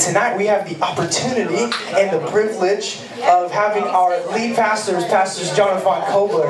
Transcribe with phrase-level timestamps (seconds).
[0.00, 6.02] Tonight we have the opportunity and the privilege of having our lead pastors, Pastors Jonathan
[6.10, 6.48] Kobler.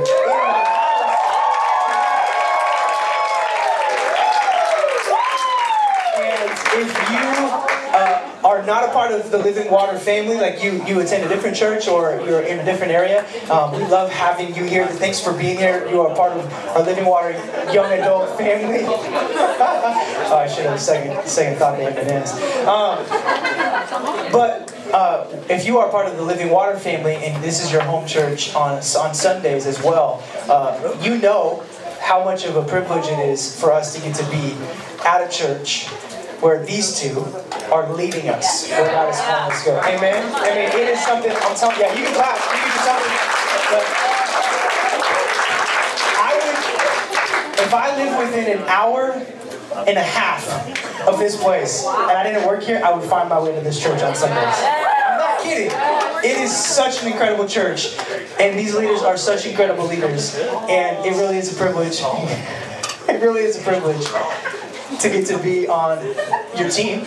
[6.16, 7.03] And if
[8.44, 11.56] are not a part of the Living Water family, like you, you attend a different
[11.56, 14.86] church or you're in a different area, um, we love having you here.
[14.86, 15.88] Thanks for being here.
[15.88, 17.32] You are part of our Living Water
[17.72, 18.84] young adult family.
[18.86, 22.32] oh, I should have second second thought the M&Ms.
[22.68, 27.72] Um, but uh, if you are part of the Living Water family and this is
[27.72, 31.64] your home church on on Sundays as well, uh, you know
[31.98, 34.54] how much of a privilege it is for us to get to be
[35.06, 35.88] at a church
[36.40, 37.20] where these two
[37.72, 39.80] are leading us where God is calling us to go.
[39.80, 40.32] Amen.
[40.34, 41.30] I mean, it is something.
[41.30, 41.78] I'm telling.
[41.80, 42.36] Yeah, you can clap.
[42.36, 43.14] You can do something.
[43.70, 43.84] But
[46.20, 46.58] I would,
[47.64, 49.12] if I lived within an hour
[49.88, 53.40] and a half of this place and I didn't work here, I would find my
[53.40, 54.38] way to this church on Sundays.
[54.38, 55.70] I'm not kidding.
[56.24, 57.96] It is such an incredible church,
[58.40, 62.02] and these leaders are such incredible leaders, and it really is a privilege.
[63.06, 64.06] It really is a privilege
[65.00, 65.98] to get to be on
[66.56, 67.06] your team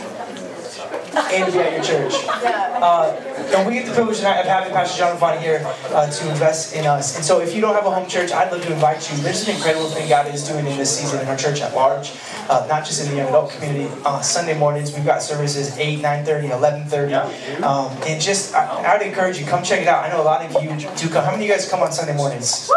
[1.18, 2.14] and to be at your church.
[2.28, 3.16] Uh,
[3.56, 6.76] and we get the privilege tonight of having Pastor John Vaughn here uh, to invest
[6.76, 7.16] in us.
[7.16, 9.18] And so if you don't have a home church, I'd love to invite you.
[9.18, 12.14] There's an incredible thing God is doing in this season in our church at large,
[12.50, 13.92] uh, not just in the young adult community.
[14.06, 16.50] Uh, Sunday mornings, we've got services 8, 9.30,
[16.90, 17.64] 11.30.
[17.64, 20.04] Um, and just, I, I'd encourage you, come check it out.
[20.04, 21.24] I know a lot of you do come.
[21.24, 22.70] How many of you guys come on Sunday mornings?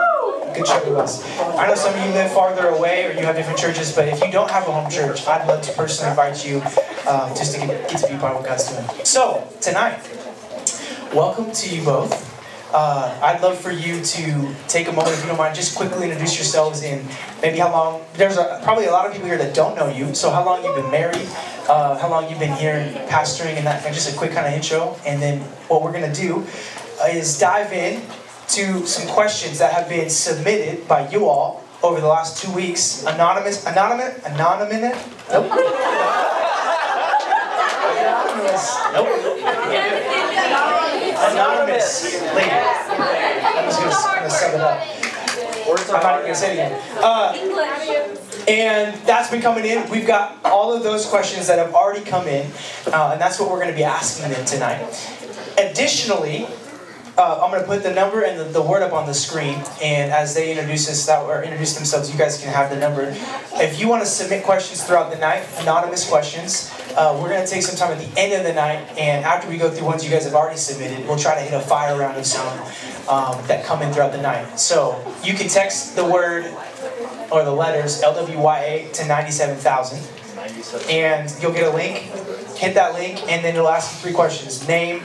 [0.54, 1.24] good chunk of us.
[1.38, 4.20] I know some of you live farther away or you have different churches, but if
[4.20, 6.56] you don't have a home church, I'd love to personally invite you
[7.08, 9.04] um, just to get, get, to be part of what God's doing.
[9.04, 10.00] So, tonight,
[11.14, 12.28] welcome to you both.
[12.72, 16.04] Uh, I'd love for you to take a moment, if you don't mind, just quickly
[16.04, 17.04] introduce yourselves in
[17.42, 18.04] maybe how long.
[18.14, 20.64] There's a, probably a lot of people here that don't know you, so how long
[20.64, 21.26] you've been married,
[21.68, 24.52] uh, how long you've been here pastoring, and that, and just a quick kind of
[24.52, 24.96] intro.
[25.04, 26.46] And then what we're going to do
[27.08, 28.02] is dive in
[28.48, 33.04] to some questions that have been submitted by you all over the last two weeks.
[33.04, 36.29] Anonymous, anonymous, anonymous, nope.
[38.50, 39.08] Anonymous, nope.
[41.30, 42.50] Anonymous lady.
[42.50, 44.86] I'm just gonna, gonna sum it up.
[45.70, 46.72] I'm not even gonna say it again.
[46.98, 47.32] Uh,
[48.48, 49.88] and that's been coming in.
[49.90, 52.50] We've got all of those questions that have already come in,
[52.86, 54.82] uh, and that's what we're going to be asking them tonight.
[55.58, 56.46] Additionally,
[57.18, 59.62] uh, I'm going to put the number and the, the, word up on the screen,
[59.82, 63.14] and as they introduce us that or introduce themselves, you guys can have the number.
[63.54, 67.50] If you want to submit questions throughout the night, anonymous questions, uh, we're going to
[67.50, 70.04] take some time at the end of the night, and after we go through ones
[70.04, 72.46] you guys have already submitted, we'll try to hit a fire round of some
[73.08, 74.58] um, that come in throughout the night.
[74.58, 76.44] So you can text the word
[77.30, 79.98] or the letters LWYA to 97,000,
[80.88, 81.98] and you'll get a link.
[82.56, 85.02] Hit that link, and then it'll ask you three questions: name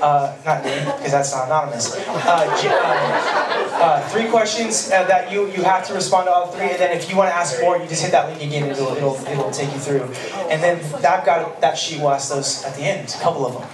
[0.00, 1.94] uh, not name, because that's not anonymous.
[1.96, 6.70] Uh, uh, uh, three questions uh, that you, you have to respond to all three,
[6.70, 8.72] and then if you want to ask more, you just hit that link again, and
[8.72, 10.02] it'll, it'll, it'll take you through.
[10.50, 13.54] And then that got that sheet will ask those at the end, a couple of
[13.54, 13.68] them.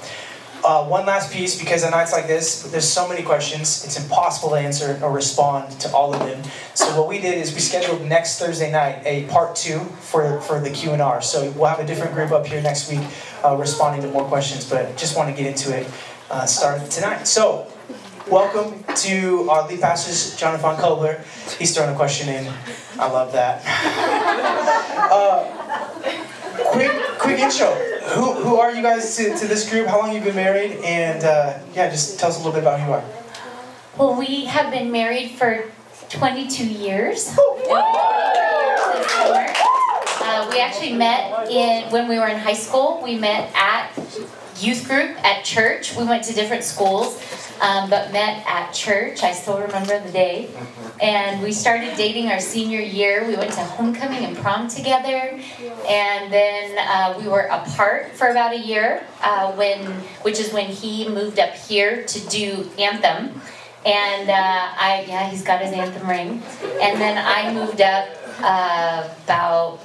[0.64, 4.48] Uh, one last piece, because on nights like this, there's so many questions, it's impossible
[4.48, 6.42] to answer or respond to all of them.
[6.72, 10.60] So what we did is we scheduled next Thursday night a part two for, for
[10.60, 11.20] the Q&R.
[11.20, 13.02] So we'll have a different group up here next week
[13.44, 15.86] uh, responding to more questions, but just want to get into it
[16.30, 17.24] uh, starting tonight.
[17.24, 17.70] So
[18.30, 21.22] welcome to our lead pastor, Jonathan Kobler.
[21.58, 22.50] He's throwing a question in.
[22.98, 23.60] I love that.
[26.72, 27.72] Quick, quick intro.
[28.14, 29.86] Who, who are you guys to, to this group?
[29.86, 30.72] How long you been married?
[30.84, 33.04] And uh, yeah, just tell us a little bit about who you are.
[33.96, 35.70] Well, we have been married for
[36.10, 37.36] 22 years.
[40.26, 43.00] Uh, we actually met in when we were in high school.
[43.02, 43.92] We met at
[44.58, 45.96] youth group at church.
[45.96, 47.22] We went to different schools,
[47.60, 49.22] um, but met at church.
[49.22, 50.50] I still remember the day.
[51.00, 53.26] And we started dating our senior year.
[53.26, 55.40] We went to homecoming and prom together.
[55.88, 59.86] And then uh, we were apart for about a year, uh, when,
[60.22, 63.40] which is when he moved up here to do Anthem.
[63.86, 66.42] And uh, I, yeah, he's got his Anthem ring.
[66.80, 68.08] And then I moved up
[68.40, 69.80] uh, about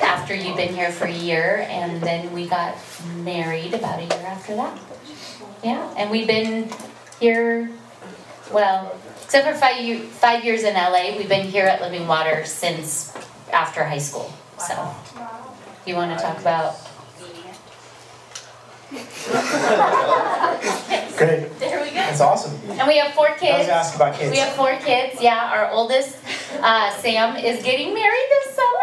[0.00, 2.76] after you'd been here for a year, and then we got
[3.16, 4.78] married about a year after that.
[5.64, 6.70] Yeah, and we've been
[7.20, 7.70] here,
[8.52, 13.14] well, except for five, five years in LA, we've been here at Living Water since
[13.52, 14.32] after high school.
[14.58, 14.94] So,
[15.86, 16.76] you want to talk about?
[21.16, 21.58] Great.
[21.58, 21.94] There we go.
[21.94, 22.52] That's awesome.
[22.70, 23.54] And we have four kids.
[23.54, 24.32] I was ask about kids.
[24.32, 25.20] We have four kids.
[25.22, 26.18] Yeah, our oldest,
[26.60, 28.82] uh, Sam, is getting married this summer.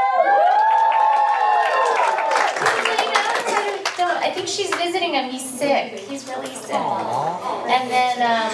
[4.22, 5.30] I think she's visiting him.
[5.30, 6.00] He's sick.
[6.00, 6.74] He's really sick.
[6.74, 8.52] And then um,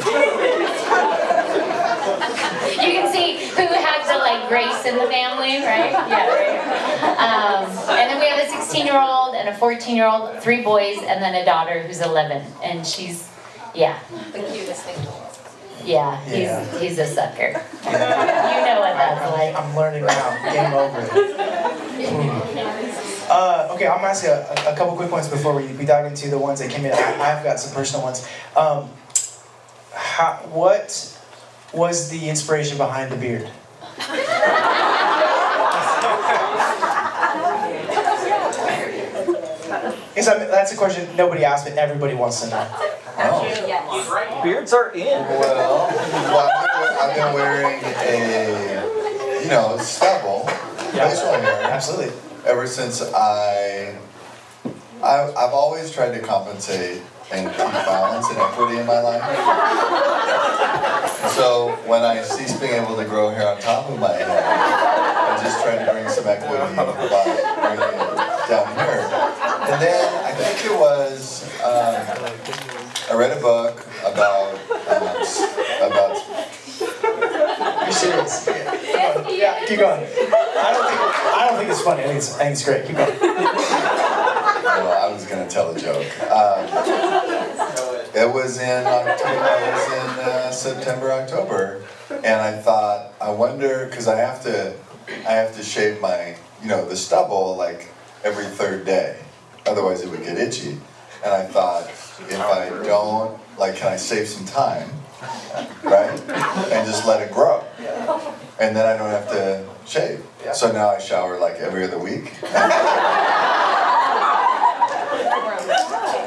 [2.80, 5.92] you can see who has the like grace in the family, right?
[5.92, 7.16] Yeah.
[7.18, 10.62] Um, and then we have a 16 year old and a 14 year old, three
[10.62, 13.28] boys, and then a daughter who's 11, and she's
[13.74, 13.98] yeah.
[14.32, 15.29] The cutest thing.
[15.84, 16.18] Yeah.
[16.26, 17.62] Yeah, he's he's a sucker.
[17.84, 17.92] You
[18.66, 19.54] know what that's like.
[19.54, 20.52] I'm learning now.
[20.52, 21.00] Game over.
[23.30, 26.04] Uh, okay, I'm gonna ask you a, a couple quick ones before we, we dive
[26.04, 26.92] into the ones that came in.
[26.92, 28.26] I, I've got some personal ones.
[28.56, 28.90] Um,
[29.94, 31.16] how, what
[31.72, 33.48] was the inspiration behind the beard?
[40.20, 42.66] Because I that's a question nobody asked, but everybody wants to know.
[43.22, 43.42] Oh.
[43.66, 44.42] Yes.
[44.42, 45.06] Beards are in.
[45.06, 50.46] Well, well I've, been, I've been wearing a, you know, stubble,
[50.92, 52.12] facial hair, Absolutely.
[52.44, 53.96] ever since I,
[55.02, 57.00] I, I've always tried to compensate
[57.32, 59.22] and keep balance and equity in my life.
[61.32, 65.42] So when I cease being able to grow hair on top of my head, I
[65.42, 67.24] just try to bring some equity by
[67.64, 68.16] bringing it
[68.50, 69.08] down here.
[69.70, 70.09] And then I think it
[70.80, 71.94] was, um,
[73.10, 74.54] I read a book about,
[74.88, 75.12] um,
[75.86, 76.16] about
[77.82, 78.48] You're serious?
[78.48, 80.00] Yeah, yeah, keep going.
[80.00, 81.00] I don't think
[81.36, 82.02] I don't think it's funny.
[82.02, 82.86] I think it's, I think it's great.
[82.86, 83.18] Keep going.
[83.20, 86.06] Well, I was gonna tell a joke.
[86.30, 86.64] Um,
[88.14, 89.34] it was in October.
[89.34, 94.74] It was in uh, September, October, and I thought, I wonder, because I have to,
[95.28, 97.88] I have to shave my, you know, the stubble like
[98.24, 99.18] every third day,
[99.70, 100.78] otherwise it would get itchy.
[101.22, 104.90] And I thought, if I don't, like, can I save some time,
[105.82, 106.10] right,
[106.72, 107.62] and just let it grow,
[108.58, 110.24] and then I don't have to shave.
[110.54, 112.32] So now I shower like every other week.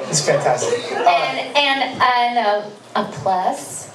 [0.09, 0.79] It's fantastic.
[0.91, 3.89] And and and a, a plus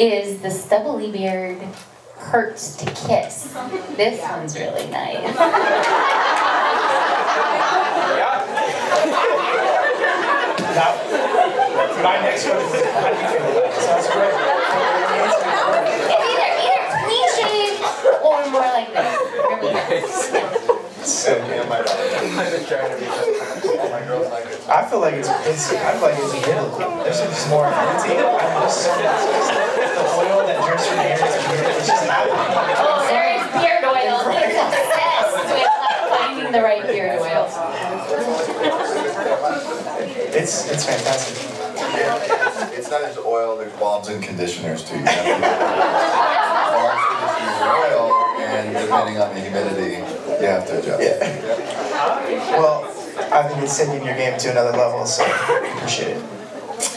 [0.00, 1.62] is the stubbly beard
[2.16, 3.54] hurts to kiss.
[3.96, 5.36] This one's really nice.
[10.72, 10.94] Now,
[12.02, 13.74] my next one is how do you feel about it?
[13.82, 14.34] Sounds great.
[15.22, 17.82] It's either either clean shave
[18.22, 19.10] or more like this.
[19.50, 20.30] Really nice.
[21.02, 21.84] So, And my my
[24.06, 24.62] girls like it.
[24.70, 27.02] I feel like it's, it's I feel like it's biblical.
[27.02, 28.14] There's just more fancy.
[28.14, 31.66] I'm just the oil that drips from your hair is weird.
[31.74, 32.38] It's just happening.
[32.78, 34.22] Oh, there is beard oil.
[34.30, 37.50] He's obsessed with uh, finding the right beard oil.
[40.34, 41.36] It's it's fantastic.
[41.94, 44.96] It's, it's not just oil, there's balms and conditioners too.
[44.98, 45.40] You have to-
[46.72, 48.04] Balms, conditioners, oil,
[48.40, 49.96] and depending on the humidity,
[50.42, 51.02] you have to adjust.
[51.02, 52.58] Yeah.
[52.58, 52.84] Well,
[53.32, 55.24] I think it's taking your game to another level, so
[55.76, 56.24] appreciate it.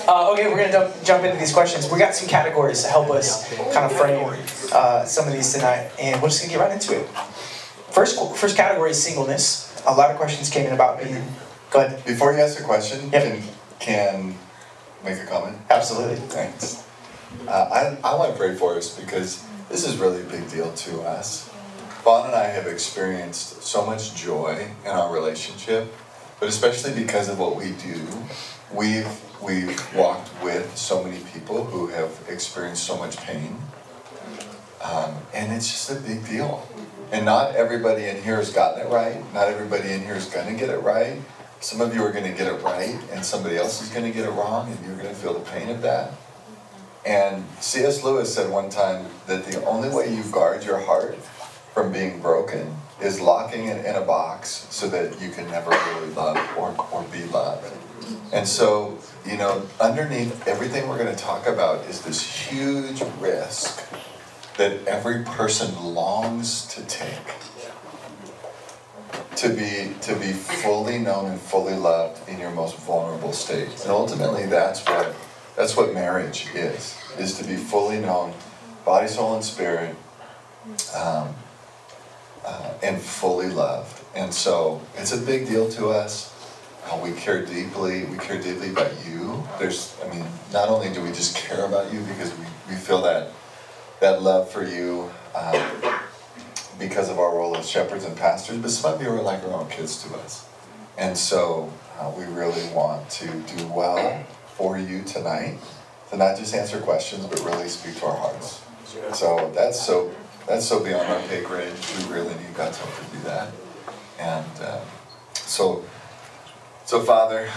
[0.08, 1.90] Uh, okay, we're gonna jump, jump into these questions.
[1.92, 4.34] We got some categories to help us kind of frame
[4.74, 7.08] uh, some of these tonight, and we're just gonna get right into it.
[7.92, 9.72] First, first category is singleness.
[9.88, 11.24] A lot of questions came in about being.
[11.72, 12.04] Go ahead.
[12.06, 13.24] Before you ask a question, Yep.
[13.24, 13.44] can,
[13.80, 14.36] can
[15.04, 15.58] make a comment?
[15.70, 16.16] Absolutely.
[16.16, 16.84] Thanks.
[17.48, 20.72] Uh, I, I want to pray for us because this is really a big deal
[20.72, 21.50] to us.
[22.04, 25.92] Vaughn and I have experienced so much joy in our relationship,
[26.40, 28.00] but especially because of what we do,
[28.72, 29.08] we've
[29.42, 33.58] we've walked with so many people who have experienced so much pain,
[34.84, 36.68] um, and it's just a big deal.
[37.12, 39.18] And not everybody in here has gotten it right.
[39.34, 41.20] Not everybody in here is going to get it right.
[41.66, 44.12] Some of you are going to get it right, and somebody else is going to
[44.12, 46.12] get it wrong, and you're going to feel the pain of that.
[47.04, 48.04] And C.S.
[48.04, 51.16] Lewis said one time that the only way you guard your heart
[51.74, 56.14] from being broken is locking it in a box so that you can never really
[56.14, 57.74] love or, or be loved.
[58.32, 63.84] And so, you know, underneath everything we're going to talk about is this huge risk
[64.58, 67.55] that every person longs to take
[69.38, 73.70] to be to be fully known and fully loved in your most vulnerable state.
[73.82, 75.16] And ultimately that's what
[75.56, 78.34] that's what marriage is, is to be fully known,
[78.84, 79.96] body, soul, and spirit,
[80.96, 81.34] um,
[82.46, 84.02] uh, and fully loved.
[84.16, 86.34] And so it's a big deal to us.
[86.86, 88.06] Uh, we care deeply.
[88.06, 89.44] We care deeply about you.
[89.58, 93.02] There's, I mean, not only do we just care about you because we, we feel
[93.02, 93.32] that
[94.02, 95.56] that love for you um,
[96.80, 99.54] because of our role as shepherds and pastors, but some of you are like our
[99.54, 100.48] own kids to us.
[100.98, 104.24] And so uh, we really want to do well
[104.56, 105.58] for you tonight,
[106.10, 108.62] to not just answer questions, but really speak to our hearts.
[109.14, 110.14] So that's so
[110.48, 111.74] that's so beyond our pay grade.
[111.98, 113.52] We really need God's help to do that.
[114.20, 114.82] And uh,
[115.34, 115.84] so
[116.86, 117.50] So, Father,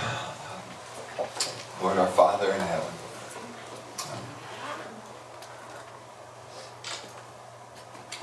[1.83, 2.93] Lord, our Father in heaven,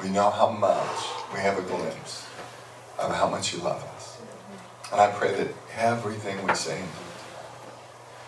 [0.01, 2.25] we know how much we have a glimpse
[2.99, 4.17] of how much you love us.
[4.91, 6.81] And I pray that everything we say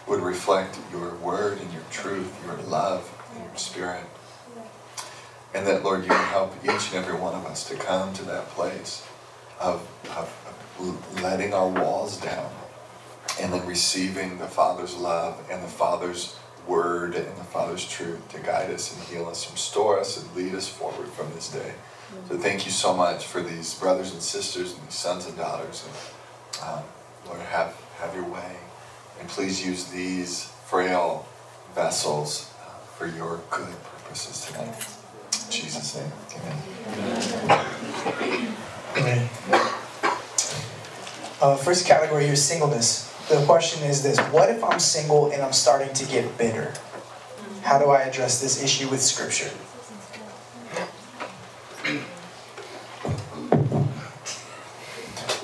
[0.08, 4.04] would reflect your word and your truth, your love and your spirit.
[5.54, 8.24] And that, Lord, you would help each and every one of us to come to
[8.26, 9.06] that place
[9.60, 10.34] of, of,
[10.80, 12.52] of letting our walls down
[13.40, 18.40] and then receiving the Father's love and the Father's word and the Father's truth to
[18.40, 21.74] guide us and heal us, restore us, and lead us forward from this day.
[22.30, 25.86] So thank you so much for these brothers and sisters and these sons and daughters.
[25.86, 26.84] And um,
[27.26, 28.58] Lord, have, have your way.
[29.20, 31.26] And please use these frail
[31.76, 34.76] vessels uh, for your good purposes tonight.
[35.46, 36.58] In Jesus' name, amen.
[38.98, 39.30] Amen.
[41.40, 43.07] Uh, first category here is singleness.
[43.30, 46.74] The question is this What if I'm single and I'm starting to get bitter?
[47.62, 49.52] How do I address this issue with Scripture?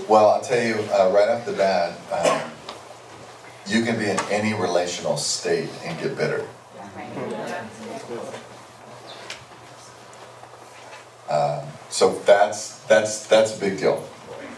[0.07, 2.51] Well, I'll tell you uh, right off the bat, um,
[3.67, 6.47] you can be in any relational state and get bitter.
[11.29, 14.07] Um, so that's that's that's a big deal.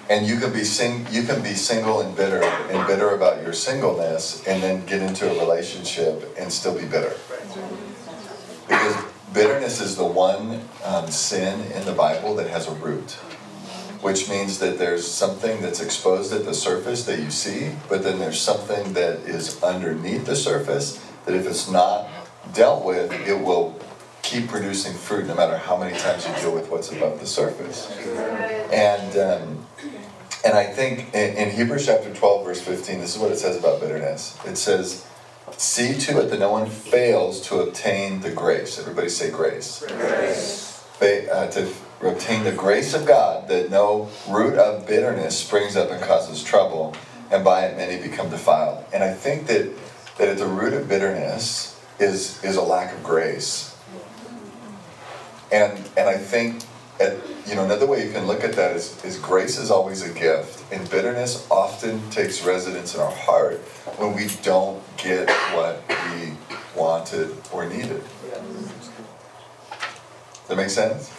[0.09, 3.53] And you can be sing you can be single and bitter and bitter about your
[3.53, 7.13] singleness, and then get into a relationship and still be bitter.
[8.67, 8.95] Because
[9.33, 13.11] bitterness is the one um, sin in the Bible that has a root,
[14.01, 18.19] which means that there's something that's exposed at the surface that you see, but then
[18.19, 22.07] there's something that is underneath the surface that if it's not
[22.53, 23.79] dealt with, it will
[24.25, 27.91] keep producing fruit no matter how many times you deal with what's above the surface.
[28.71, 29.65] And um,
[30.43, 33.57] and I think in, in Hebrews chapter 12, verse 15, this is what it says
[33.57, 34.37] about bitterness.
[34.45, 35.05] It says,
[35.57, 38.79] See to it that no one fails to obtain the grace.
[38.79, 39.83] Everybody say grace.
[39.87, 40.83] Grace.
[40.99, 45.89] Fa- uh, to obtain the grace of God, that no root of bitterness springs up
[45.89, 46.95] and causes trouble,
[47.31, 48.85] and by it many become defiled.
[48.93, 49.71] And I think that,
[50.17, 53.74] that at the root of bitterness is, is a lack of grace.
[55.51, 56.63] And, and I think
[56.99, 60.01] at, you know another way you can look at that is, is grace is always
[60.01, 63.59] a gift and bitterness often takes residence in our heart
[63.97, 66.31] when we don't get what we
[66.75, 68.01] wanted or needed.
[69.71, 71.11] Does that make sense?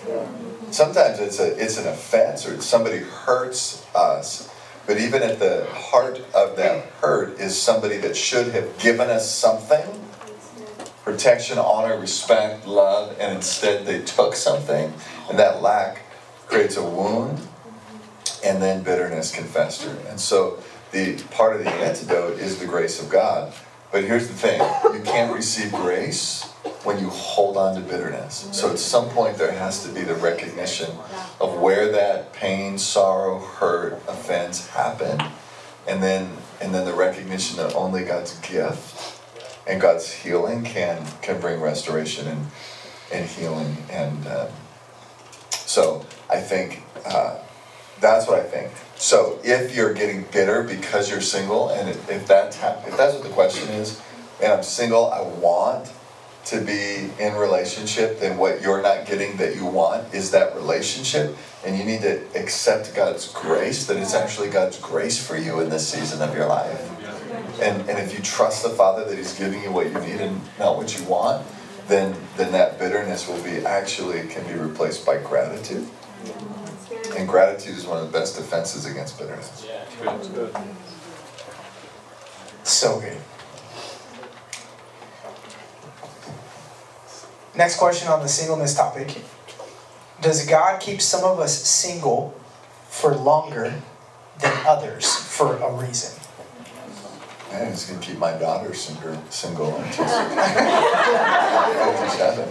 [0.70, 4.50] Sometimes it's a it's an offense or somebody hurts us
[4.86, 9.28] but even at the heart of that hurt is somebody that should have given us
[9.28, 10.05] something
[11.06, 14.92] protection, honor, respect, love, and instead they took something,
[15.30, 16.02] and that lack
[16.48, 17.40] creates a wound,
[18.44, 19.96] and then bitterness can fester.
[20.08, 20.60] And so
[20.90, 23.54] the part of the antidote is the grace of God.
[23.92, 24.60] But here's the thing
[24.92, 26.42] you can't receive grace
[26.82, 28.48] when you hold on to bitterness.
[28.50, 30.90] So at some point there has to be the recognition
[31.40, 35.22] of where that pain, sorrow, hurt, offense happened.
[35.86, 39.15] And then and then the recognition that only God's gift
[39.66, 42.46] and God's healing can can bring restoration and
[43.12, 43.76] and healing.
[43.90, 44.48] And um,
[45.50, 47.38] so I think uh,
[48.00, 48.72] that's what I think.
[48.96, 53.22] So if you're getting bitter because you're single, and if, if that's if that's what
[53.22, 54.00] the question is,
[54.42, 55.92] and I'm single, I want
[56.46, 61.36] to be in relationship, then what you're not getting that you want is that relationship,
[61.64, 63.86] and you need to accept God's grace.
[63.86, 66.95] That it's actually God's grace for you in this season of your life.
[67.60, 70.40] And, and if you trust the Father that He's giving you what you need and
[70.58, 71.46] not what you want,
[71.88, 75.88] then then that bitterness will be actually can be replaced by gratitude.
[77.16, 79.66] And gratitude is one of the best defenses against bitterness.
[82.64, 83.18] So good.
[87.56, 89.16] Next question on the singleness topic
[90.20, 92.38] Does God keep some of us single
[92.88, 93.82] for longer
[94.40, 96.25] than others for a reason?
[97.52, 102.48] Man, it's gonna keep my daughter single, single until 57.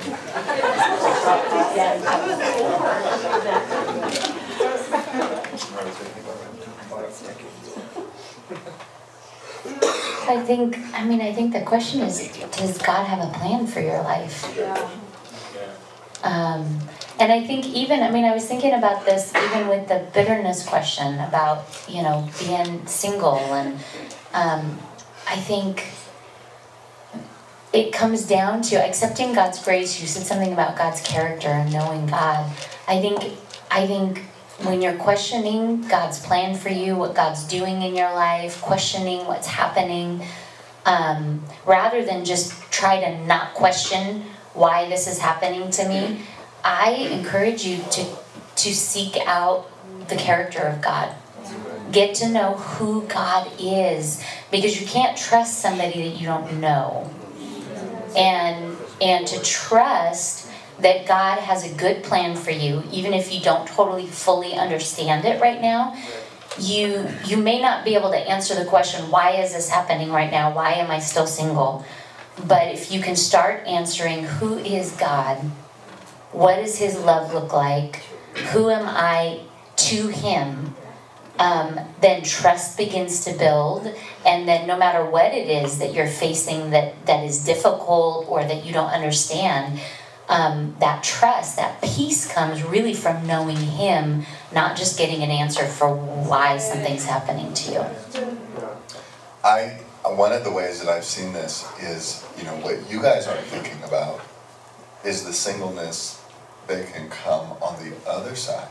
[10.27, 13.79] I think, I mean, I think the question is, does God have a plan for
[13.79, 14.51] your life?
[14.57, 14.89] Yeah.
[16.23, 16.79] Um,
[17.19, 20.67] and I think even, I mean, I was thinking about this even with the bitterness
[20.67, 23.37] question about, you know, being single.
[23.37, 23.79] And
[24.35, 24.77] um,
[25.27, 25.85] I think
[27.73, 29.99] it comes down to accepting God's grace.
[29.99, 32.51] You said something about God's character and knowing God.
[32.87, 33.23] I think,
[33.71, 34.19] I think
[34.63, 39.47] when you're questioning God's plan for you, what God's doing in your life, questioning what's
[39.47, 40.23] happening,
[40.85, 44.23] um, rather than just try to not question
[44.53, 46.21] why this is happening to me,
[46.63, 48.05] I encourage you to
[48.55, 49.69] to seek out
[50.07, 51.13] the character of God.
[51.95, 54.21] Get to know who God is
[54.51, 57.09] because you can't trust somebody that you don't know.
[58.17, 63.39] And and to trust that God has a good plan for you even if you
[63.39, 65.95] don't totally fully understand it right now.
[66.59, 70.29] You you may not be able to answer the question why is this happening right
[70.29, 70.53] now?
[70.53, 71.85] Why am I still single?
[72.45, 75.37] But if you can start answering who is God?
[76.33, 78.01] What does his love look like?
[78.51, 79.43] Who am I
[79.77, 80.75] to him?
[81.39, 83.93] Um, then trust begins to build
[84.25, 88.43] and then no matter what it is that you're facing that that is difficult or
[88.43, 89.79] that you don't understand
[90.27, 95.65] um, that trust that peace comes really from knowing him not just getting an answer
[95.65, 97.85] for why something's happening to you
[99.43, 99.81] I
[100.13, 103.45] one of the ways that I've seen this is, you know, what you guys aren't
[103.47, 104.21] thinking about
[105.03, 106.23] is the singleness
[106.67, 108.67] that can come on the other side.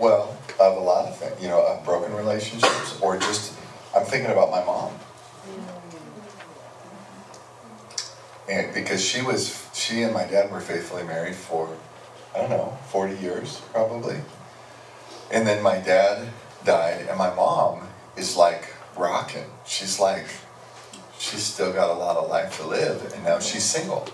[0.00, 3.52] Well, of a lot of things, you know, of broken relationships, or just,
[3.94, 4.92] I'm thinking about my mom.
[8.48, 11.68] And because she was, she and my dad were faithfully married for,
[12.34, 14.16] I don't know, 40 years probably.
[15.30, 16.28] And then my dad
[16.64, 17.82] died, and my mom
[18.16, 19.50] is like rocking.
[19.66, 20.26] She's like,
[21.18, 24.08] she's still got a lot of life to live, and now she's single.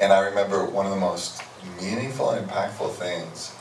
[0.00, 1.42] And I remember one of the most
[1.80, 3.52] meaningful and impactful things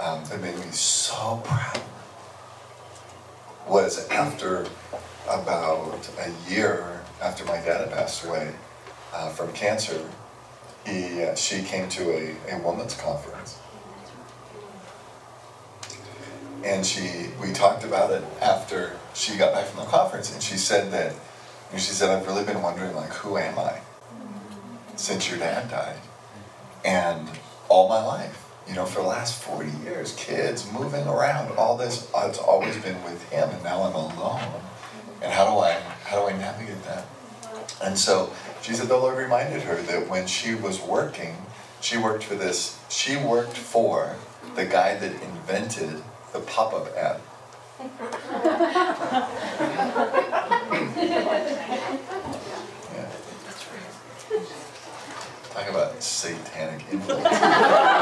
[0.00, 1.80] um, that made me so proud
[3.68, 4.66] was after
[5.28, 8.54] about a year after my dad had passed away
[9.12, 10.08] uh, from cancer,
[10.86, 13.58] he, uh, she came to a, a women's conference.
[16.64, 20.56] And she, we talked about it after she got back from the conference, and she
[20.56, 21.14] said that,
[21.72, 23.80] and she said, I've really been wondering, like, who am I
[24.96, 26.00] since your dad died?
[26.84, 27.28] And
[27.68, 32.10] all my life you know, for the last 40 years, kids moving around, all this,
[32.14, 34.42] it's always been with him, and now I'm alone.
[35.22, 35.72] And how do I,
[36.04, 37.06] how do I navigate that?
[37.82, 41.34] And so she said the Lord reminded her that when she was working,
[41.80, 44.16] she worked for this, she worked for
[44.54, 46.02] the guy that invented
[46.32, 47.20] the pop-up ad.
[52.90, 53.10] yeah.
[55.54, 57.24] Talk about satanic influence.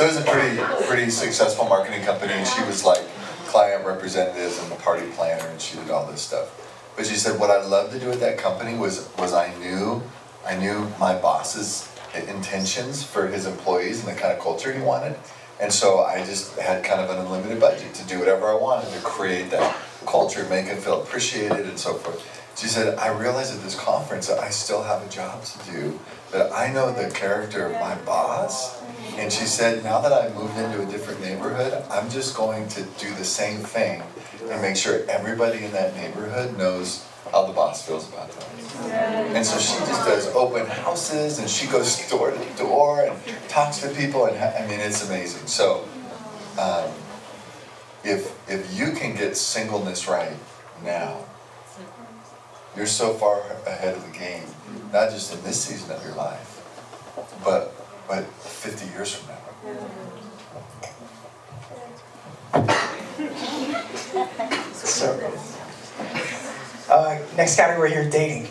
[0.00, 2.32] So it was a pretty pretty successful marketing company.
[2.32, 3.06] And she was like
[3.48, 6.48] client representatives and the party planner, and she did all this stuff.
[6.96, 10.02] But she said, what I loved to do at that company was was I knew
[10.46, 15.18] I knew my boss's intentions for his employees and the kind of culture he wanted.
[15.60, 18.90] And so I just had kind of an unlimited budget to do whatever I wanted
[18.94, 22.26] to create that culture, make it feel appreciated and so forth.
[22.56, 26.00] She said, I realized at this conference that I still have a job to do,
[26.32, 28.80] that I know the character of my boss.
[29.16, 32.82] And she said, now that I've moved into a different neighborhood, I'm just going to
[32.98, 34.02] do the same thing
[34.48, 39.36] and make sure everybody in that neighborhood knows how the boss feels about them.
[39.36, 43.78] And so she just does open houses and she goes door to door and talks
[43.78, 44.26] to people.
[44.26, 45.46] And I mean, it's amazing.
[45.46, 45.86] So
[46.58, 46.90] um,
[48.04, 50.36] if, if you can get singleness right
[50.84, 51.24] now,
[52.76, 54.44] you're so far ahead of the game,
[54.92, 56.56] not just in this season of your life,
[57.44, 57.74] but
[58.08, 59.40] but 50 years from now.
[64.72, 65.32] so,
[66.90, 68.48] uh, next category here, dating.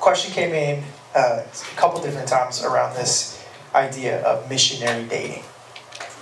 [0.00, 0.82] Question came in
[1.14, 5.42] uh, a couple different times around this idea of missionary dating.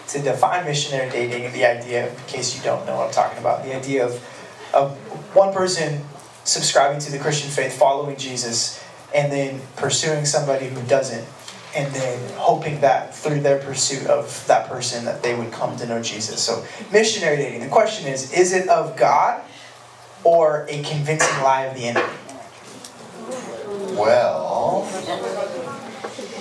[0.09, 3.65] To define missionary dating, the idea, in case you don't know what I'm talking about,
[3.65, 4.15] the idea of,
[4.75, 4.97] of
[5.35, 6.05] one person
[6.45, 8.84] subscribing to the Christian faith, following Jesus,
[9.14, 11.24] and then pursuing somebody who doesn't,
[11.77, 15.87] and then hoping that through their pursuit of that person that they would come to
[15.87, 16.42] know Jesus.
[16.42, 17.61] So missionary dating.
[17.61, 19.40] The question is, is it of God
[20.24, 22.12] or a convincing lie of the enemy?
[23.96, 24.88] Well,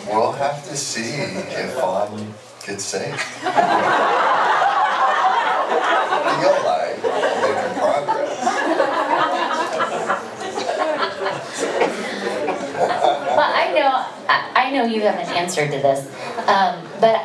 [0.08, 2.34] we'll have to see if Vaughn
[2.66, 3.20] gets saved.
[6.34, 8.34] Feel like making progress.
[13.84, 16.08] well, I know, you have an answer to this,
[16.48, 17.22] um, but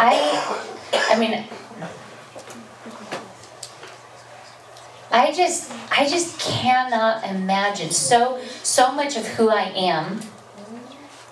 [0.00, 0.66] I,
[1.10, 1.44] I mean,
[5.10, 7.90] I just, I just cannot imagine.
[7.90, 10.20] So so much of who I am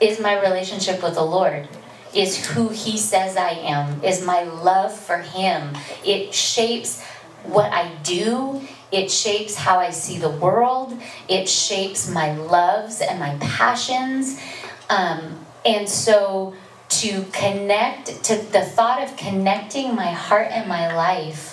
[0.01, 1.69] is my relationship with the Lord.
[2.15, 5.77] Is who he says I am, is my love for him.
[6.03, 7.03] It shapes
[7.43, 13.19] what I do, it shapes how I see the world, it shapes my loves and
[13.19, 14.41] my passions.
[14.89, 16.55] Um, and so
[16.89, 21.53] to connect to the thought of connecting my heart and my life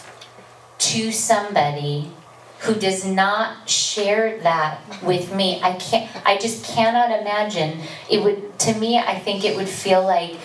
[0.78, 2.12] to somebody
[2.60, 8.58] who does not share that with me i can't i just cannot imagine it would
[8.60, 10.36] to me i think it would feel like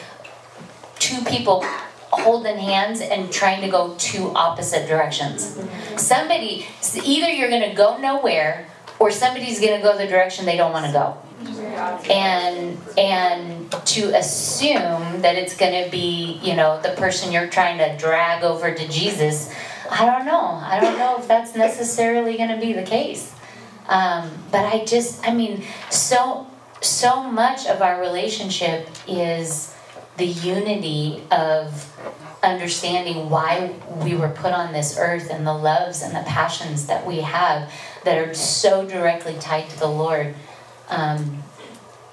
[0.98, 1.64] two people
[2.10, 5.58] holding hands and trying to go two opposite directions.
[5.96, 6.66] Somebody
[7.04, 8.66] either you're going to go nowhere
[8.98, 11.16] or somebody's going to go the direction they don't want to go.
[12.10, 17.78] And and to assume that it's going to be you know the person you're trying
[17.78, 19.54] to drag over to jesus
[19.90, 20.60] i don't know.
[20.62, 23.32] I don't know if that's necessarily going to be the case.
[23.88, 26.46] Um, but i just i mean so
[26.82, 29.74] so much of our relationship is
[30.18, 31.94] the unity of
[32.42, 37.04] understanding why we were put on this earth and the loves and the passions that
[37.06, 37.72] we have
[38.04, 40.34] that are so directly tied to the lord
[40.88, 41.42] um,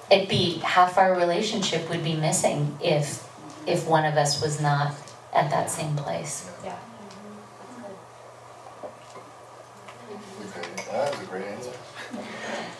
[0.09, 3.27] it'd be half our relationship would be missing if
[3.67, 4.93] if one of us was not
[5.33, 6.49] at that same place.
[6.63, 6.77] Yeah.
[10.11, 11.71] Okay, That was a great answer.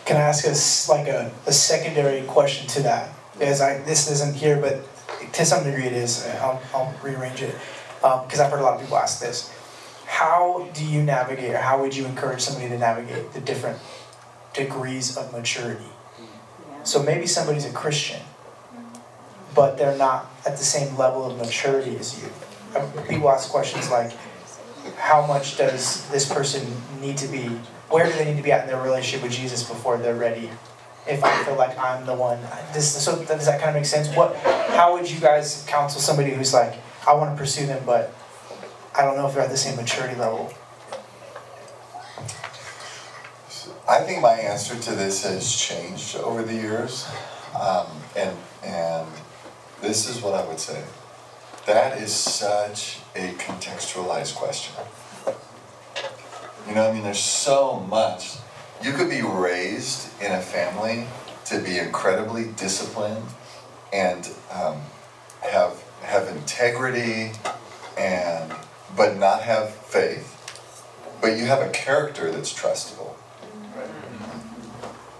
[0.04, 3.12] Can I ask us like a, a secondary question to that?
[3.40, 4.86] As I this isn't here, but
[5.36, 6.26] to some degree it is.
[6.40, 7.54] I'll, I'll rearrange it
[8.00, 9.52] because I've heard a lot of people ask this.
[10.06, 13.78] How do you navigate, or how would you encourage somebody to navigate the different
[14.54, 15.90] degrees of maturity?
[16.84, 18.20] So maybe somebody's a Christian,
[19.54, 22.28] but they're not at the same level of maturity as you.
[22.74, 24.12] Uh, People ask questions like,
[24.96, 26.64] how much does this person
[27.00, 27.48] need to be,
[27.90, 30.50] where do they need to be at in their relationship with Jesus before they're ready?
[31.08, 32.40] If I feel like I'm the one,
[32.72, 34.08] this, so does that kind of make sense?
[34.16, 36.74] What, how would you guys counsel somebody who's like,
[37.06, 38.12] I want to pursue them, but
[38.96, 40.52] I don't know if they're at the same maturity level?
[43.88, 47.08] I think my answer to this has changed over the years,
[47.54, 49.06] um, and and
[49.80, 50.82] this is what I would say.
[51.66, 54.74] That is such a contextualized question.
[56.68, 58.38] You know, I mean, there's so much.
[58.82, 61.06] You could be raised in a family
[61.46, 63.26] to be incredibly disciplined
[63.92, 64.80] and um,
[65.42, 67.32] have have integrity
[67.98, 68.52] and
[68.96, 70.32] but not have faith.
[71.20, 73.14] But you have a character that's trustable.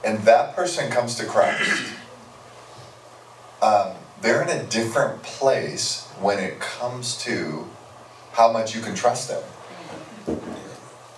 [0.05, 1.92] And that person comes to Christ,
[3.61, 7.69] um, they're in a different place when it comes to
[8.33, 10.38] how much you can trust them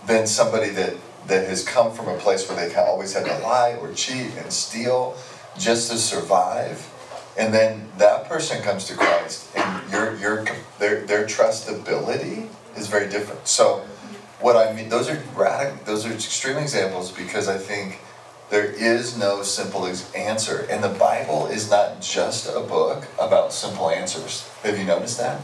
[0.06, 0.94] than somebody that,
[1.28, 4.52] that has come from a place where they've always had to lie or cheat and
[4.52, 5.16] steal
[5.58, 6.92] just to survive.
[7.38, 10.44] And then that person comes to Christ, and your, your,
[10.80, 13.46] their, their trustability is very different.
[13.46, 13.86] So,
[14.40, 18.00] what I mean, those are radical, those are extreme examples because I think
[18.50, 19.86] there is no simple
[20.16, 20.66] answer.
[20.70, 24.48] And the Bible is not just a book about simple answers.
[24.62, 25.42] Have you noticed that?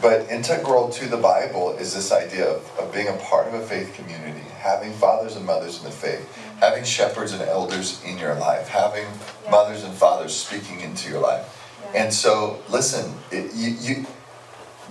[0.00, 3.60] But integral to the Bible is this idea of, of being a part of a
[3.60, 8.34] faith community, having fathers and mothers in the faith, having shepherds and elders in your
[8.34, 9.06] life, having
[9.44, 9.50] yeah.
[9.50, 11.76] mothers and fathers speaking into your life.
[11.92, 12.04] Yeah.
[12.04, 14.06] And so, listen, it, you, you,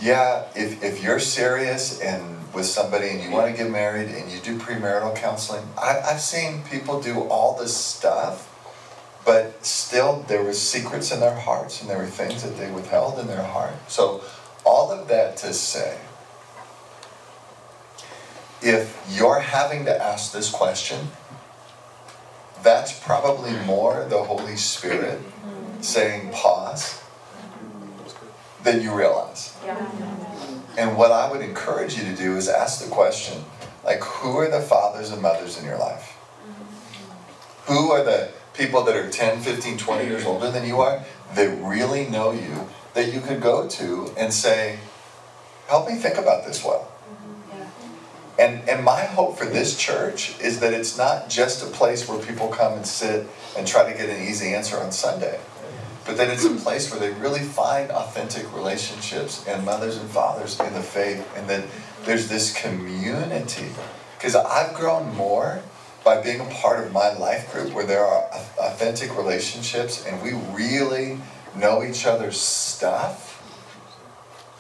[0.02, 4.32] yeah, if, if you're serious and with somebody and you want to get married and
[4.32, 8.54] you do premarital counseling, I, I've seen people do all this stuff,
[9.26, 13.20] but still there were secrets in their hearts and there were things that they withheld
[13.20, 13.74] in their heart.
[13.88, 14.24] So,
[14.68, 15.98] all of that to say,
[18.62, 21.08] if you're having to ask this question,
[22.64, 25.22] that's probably more the Holy Spirit
[25.80, 27.02] saying pause
[28.64, 29.56] than you realize.
[29.64, 29.90] Yeah.
[30.78, 33.46] And what I would encourage you to do is ask the question
[33.86, 36.18] like, who are the fathers and mothers in your life?
[37.68, 41.50] Who are the people that are 10, 15, 20 years older than you are that
[41.62, 42.68] really know you
[42.98, 44.80] that you could go to and say,
[45.68, 46.92] help me think about this well?
[47.12, 48.42] Mm-hmm.
[48.42, 52.20] And, and my hope for this church is that it's not just a place where
[52.26, 55.40] people come and sit and try to get an easy answer on Sunday
[56.08, 60.58] but that it's a place where they really find authentic relationships and mothers and fathers
[60.62, 61.66] in the faith, and that
[62.06, 63.68] there's this community.
[64.18, 65.62] Because I've grown more
[66.06, 68.24] by being a part of my life group where there are
[68.58, 71.20] authentic relationships and we really
[71.60, 73.28] know each other's stuff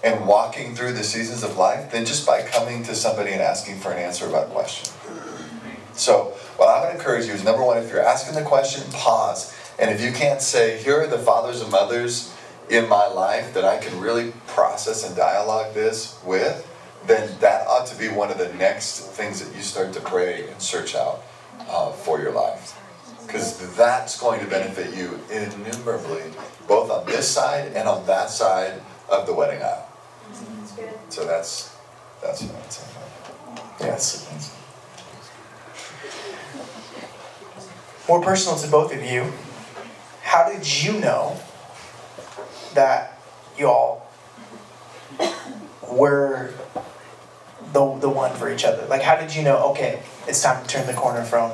[0.04, 3.80] and walking through the seasons of life than just by coming to somebody and asking
[3.80, 4.94] for an answer about a question.
[5.94, 9.54] So, what I would encourage you is number one, if you're asking the question, pause.
[9.80, 12.34] And if you can't say, here are the fathers and mothers
[12.70, 16.68] in my life that I can really process and dialogue this with,
[17.06, 20.48] then that ought to be one of the next things that you start to pray
[20.50, 21.24] and search out
[21.68, 22.80] uh, for your life.
[23.28, 26.24] Because that's going to benefit you innumerably,
[26.66, 29.88] both on this side and on that side of the wedding aisle.
[31.10, 31.76] So that's
[32.22, 32.88] that's what I'd say.
[33.82, 34.54] Yes.
[38.08, 39.34] More personal to both of you.
[40.24, 41.38] How did you know
[42.74, 43.20] that
[43.58, 44.04] y'all
[45.90, 46.54] were
[47.74, 48.86] the the one for each other?
[48.88, 49.72] Like, how did you know?
[49.72, 51.52] Okay, it's time to turn the corner from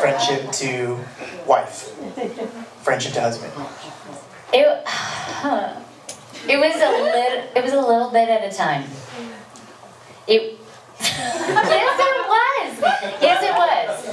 [0.00, 0.98] friendship to
[1.46, 1.92] wife,
[2.82, 3.52] friendship to husband.
[4.52, 4.66] It,
[6.48, 7.44] it was a little.
[7.56, 8.84] It was a little bit at a time.
[10.26, 10.58] It.
[11.00, 12.80] yes, it was.
[13.22, 14.04] Yes, it was.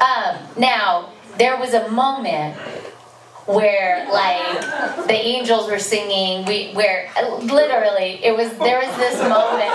[0.00, 2.56] Um, now there was a moment
[3.46, 4.60] where like
[5.06, 7.08] the angels were singing we where
[7.42, 9.70] literally it was there was this moment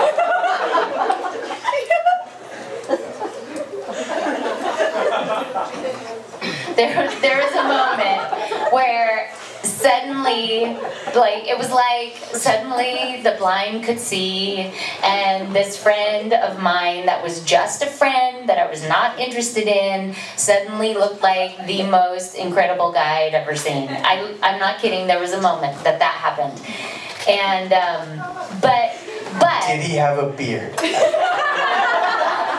[6.76, 9.30] there there was a moment where
[9.62, 10.76] suddenly
[11.14, 14.72] like it was like suddenly the blind could see
[15.04, 19.66] and this friend of mine that was just a friend that I was not interested
[19.68, 23.88] in suddenly looked like the most incredible guy I'd ever seen.
[23.88, 26.60] I, I'm not kidding, there was a moment that that happened.
[27.28, 28.18] And um,
[28.60, 28.98] but
[29.38, 30.74] but Did he have a beard?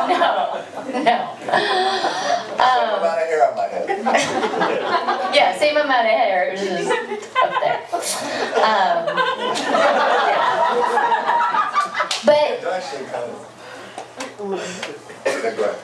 [0.08, 0.64] no
[1.04, 1.34] no
[3.44, 3.63] Same
[4.04, 5.36] amount of hair on my head.
[5.36, 6.92] yeah, same amount of hair, it was just
[7.44, 7.80] up there.
[8.64, 9.06] Um.
[12.26, 13.50] But It's actually kind of.
[15.26, 15.80] Yeah, go ahead.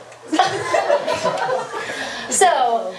[2.30, 2.94] so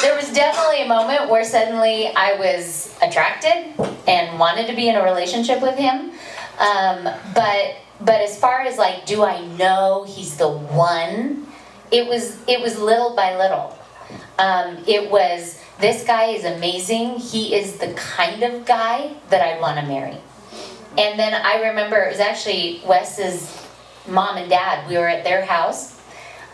[0.00, 3.74] there was definitely a moment where suddenly I was attracted
[4.06, 6.12] and wanted to be in a relationship with him.
[6.58, 11.46] Um, but but as far as like, do I know he's the one?
[11.90, 13.77] It was it was little by little.
[14.38, 17.16] Um, it was this guy is amazing.
[17.18, 20.16] He is the kind of guy that I want to marry.
[20.96, 23.56] And then I remember it was actually Wes's
[24.08, 24.88] mom and dad.
[24.88, 26.00] We were at their house,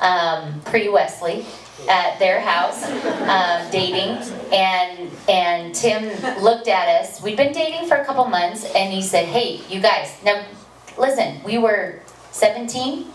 [0.00, 1.46] um, pre Wesley,
[1.88, 4.18] at their house, um, dating,
[4.52, 6.10] and and Tim
[6.42, 7.22] looked at us.
[7.22, 10.44] We'd been dating for a couple months, and he said, "Hey, you guys, now
[10.98, 11.42] listen.
[11.44, 12.00] We were
[12.32, 13.06] 17,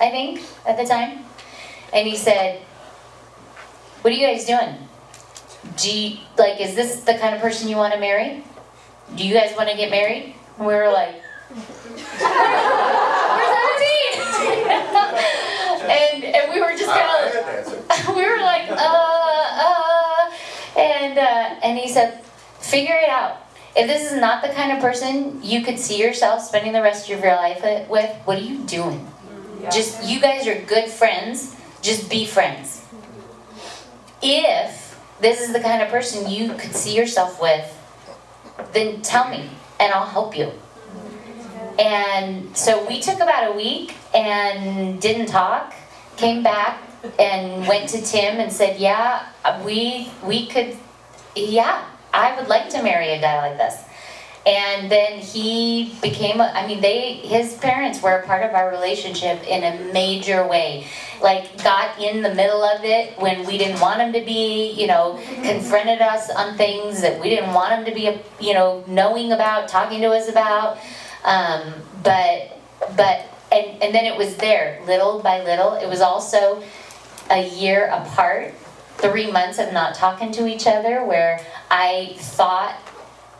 [0.00, 1.24] I think, at the time,
[1.92, 2.62] and he said."
[4.02, 4.74] What are you guys doing?
[5.76, 8.42] Do you, like, is this the kind of person you want to marry?
[9.14, 10.34] Do you guys want to get married?
[10.58, 11.62] And we were like, we're
[12.18, 12.26] 17!
[15.86, 20.30] and, and we were just I kind of, we were like, uh, uh,
[20.76, 22.24] and, uh, and he said,
[22.58, 23.36] figure it out.
[23.76, 27.08] If this is not the kind of person you could see yourself spending the rest
[27.08, 29.06] of your life with, what are you doing?
[29.70, 32.81] Just, you guys are good friends, just be friends.
[34.22, 37.66] If this is the kind of person you could see yourself with,
[38.72, 40.52] then tell me and I'll help you.
[41.78, 45.74] And so we took about a week and didn't talk,
[46.16, 46.80] came back
[47.18, 49.26] and went to Tim and said, "Yeah,
[49.64, 50.76] we we could
[51.34, 53.82] yeah, I would like to marry a guy like this."
[54.44, 58.70] And then he became a, I mean they his parents were a part of our
[58.70, 60.88] relationship in a major way.
[61.20, 64.88] Like got in the middle of it when we didn't want him to be, you
[64.88, 69.30] know, confronted us on things that we didn't want him to be, you know, knowing
[69.30, 70.78] about, talking to us about.
[71.24, 72.58] Um, but
[72.96, 75.74] but and and then it was there little by little.
[75.74, 76.64] It was also
[77.30, 78.54] a year apart,
[78.96, 82.76] three months of not talking to each other, where I thought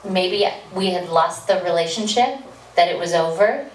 [0.04, 2.38] maybe we had lost the relationship,
[2.76, 3.68] that it was over,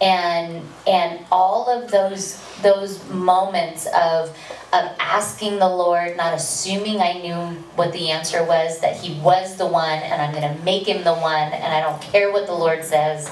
[0.00, 4.36] and and all of those those moments of
[4.72, 7.36] of asking the Lord, not assuming I knew
[7.76, 11.04] what the answer was, that He was the one, and I'm going to make Him
[11.04, 13.30] the one, and I don't care what the Lord says,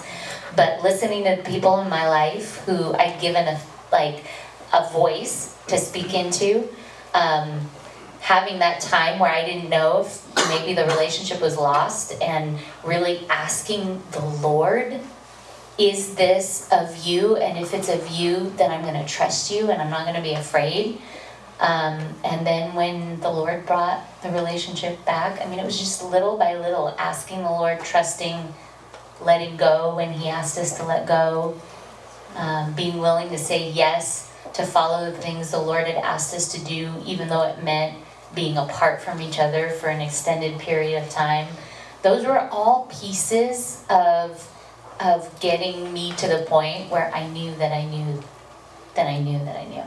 [0.54, 4.24] but listening to people in my life who I've given a like
[4.72, 6.68] a voice to speak into.
[7.14, 7.68] Um,
[8.20, 13.26] having that time where I didn't know if maybe the relationship was lost and really
[13.28, 15.00] asking the Lord,
[15.78, 17.36] is this of you?
[17.36, 20.16] And if it's of you, then I'm going to trust you and I'm not going
[20.16, 21.00] to be afraid.
[21.58, 25.40] Um, and then when the Lord brought the relationship back.
[25.40, 28.54] I mean, it was just little by little asking the Lord, trusting,
[29.20, 31.60] letting go when He asked us to let go,
[32.36, 36.52] um, being willing to say yes to follow the things the Lord had asked us
[36.52, 37.96] to do, even though it meant
[38.34, 41.48] being apart from each other for an extended period of time.
[42.02, 44.46] Those were all pieces of
[45.00, 48.22] of getting me to the point where I knew that I knew
[48.94, 49.82] that I knew that I knew.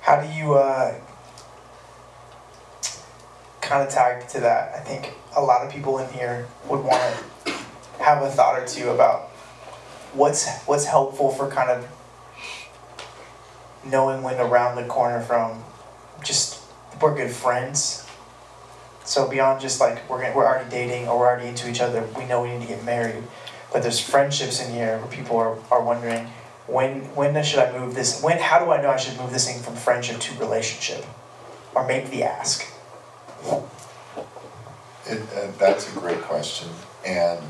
[0.00, 1.00] How do you uh,
[3.60, 4.74] kind of tag to that?
[4.74, 7.00] I think a lot of people in here would want
[7.46, 7.52] to
[8.00, 9.30] have a thought or two about
[10.14, 11.88] what's what's helpful for kind of
[13.84, 15.62] knowing when to round the corner from
[16.22, 16.60] just
[17.00, 18.06] we're good friends.
[19.04, 22.24] So beyond just like we're we're already dating or we're already into each other, we
[22.24, 23.22] know we need to get married.
[23.72, 26.28] But there's friendships in here where people are, are wondering
[26.66, 28.22] when when should I move this?
[28.22, 31.04] When how do I know I should move this thing from friendship to relationship,
[31.74, 32.66] or make the ask?
[35.06, 36.70] It, uh, that's a great question,
[37.04, 37.42] and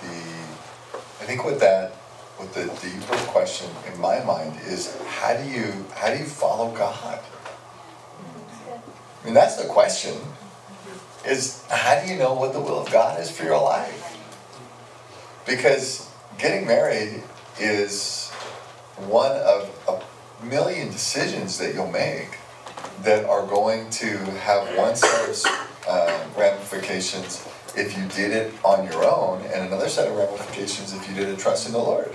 [0.00, 0.37] the
[1.28, 1.92] think with that
[2.40, 6.74] with the deeper question in my mind is how do you how do you follow
[6.74, 7.20] God?
[8.66, 10.14] I mean that's the question.
[11.26, 14.16] Is how do you know what the will of God is for your life?
[15.44, 17.22] Because getting married
[17.60, 18.30] is
[18.96, 22.38] one of a million decisions that you'll make
[23.02, 25.44] that are going to have one set of
[25.86, 31.08] uh, ramifications if you did it on your own, and another set of ramifications if
[31.08, 32.14] you did it trust in the Lord.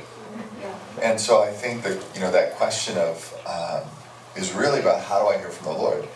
[1.02, 3.90] And so I think that you know that question of um,
[4.36, 6.08] is really about how do I hear from the Lord,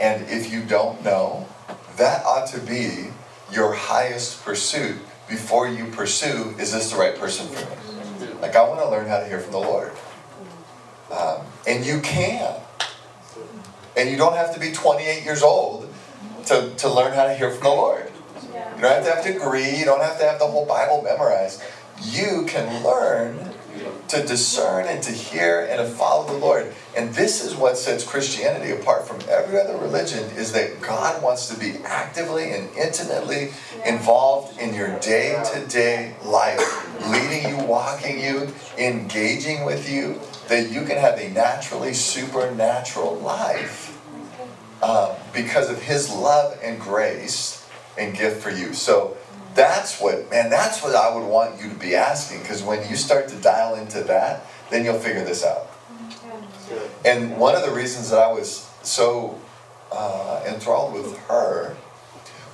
[0.00, 1.48] and if you don't know,
[1.96, 3.08] that ought to be
[3.52, 4.98] your highest pursuit
[5.28, 8.32] before you pursue is this the right person for me?
[8.40, 9.92] Like I want to learn how to hear from the Lord,
[11.10, 12.54] um, and you can.
[13.96, 15.92] And you don't have to be 28 years old
[16.46, 18.10] to, to learn how to hear from the Lord.
[18.80, 21.02] You don't have to have a degree, you don't have to have the whole Bible
[21.02, 21.62] memorized.
[22.02, 23.52] You can learn
[24.08, 26.72] to discern and to hear and to follow the Lord.
[26.96, 31.50] And this is what sets Christianity apart from every other religion is that God wants
[31.50, 33.50] to be actively and intimately
[33.84, 40.96] involved in your day-to-day life, leading you, walking you, engaging with you, that you can
[40.96, 44.00] have a naturally supernatural life
[44.82, 47.59] uh, because of his love and grace
[47.98, 48.74] and gift for you.
[48.74, 49.16] So
[49.54, 52.96] that's what, man, that's what I would want you to be asking because when you
[52.96, 55.68] start to dial into that, then you'll figure this out.
[57.04, 59.40] And one of the reasons that I was so
[59.90, 61.76] uh, enthralled with her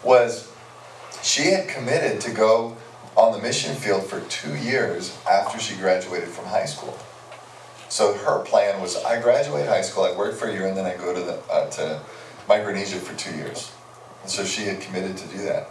[0.03, 0.51] was
[1.23, 2.77] she had committed to go
[3.17, 6.99] on the mission field for two years after she graduated from high school.
[7.89, 10.87] So her plan was I graduate high school, I work for a year, and then
[10.87, 12.03] I go to, the, uh, to
[12.49, 13.73] Micronesia for two years.
[14.23, 15.69] And so she had committed to do that.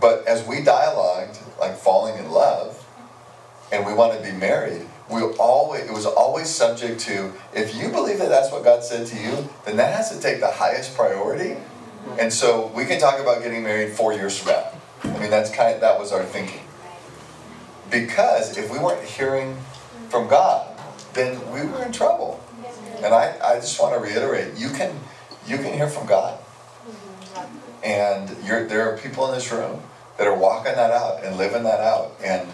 [0.00, 2.84] But as we dialogued, like falling in love,
[3.72, 7.90] and we want to be married, we always it was always subject to if you
[7.90, 10.96] believe that that's what God said to you, then that has to take the highest
[10.96, 11.56] priority.
[12.18, 14.70] And so we can talk about getting married four years from now.
[15.04, 16.60] I mean that's kind of, that was our thinking.
[17.90, 19.56] Because if we weren't hearing
[20.08, 20.66] from God,
[21.12, 22.42] then we were in trouble.
[23.02, 24.98] And I, I just want to reiterate, you can
[25.46, 26.38] you can hear from God.
[27.84, 29.82] And there are people in this room
[30.16, 32.12] that are walking that out and living that out.
[32.24, 32.48] And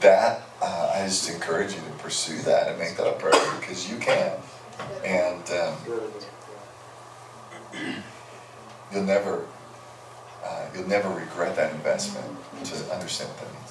[0.00, 3.90] that, uh, I just encourage you to pursue that and make that a priority because
[3.90, 4.32] you can.
[5.04, 5.76] And um,
[8.92, 9.46] you'll never,
[10.44, 13.64] uh, you'll never regret that investment to understand what that means.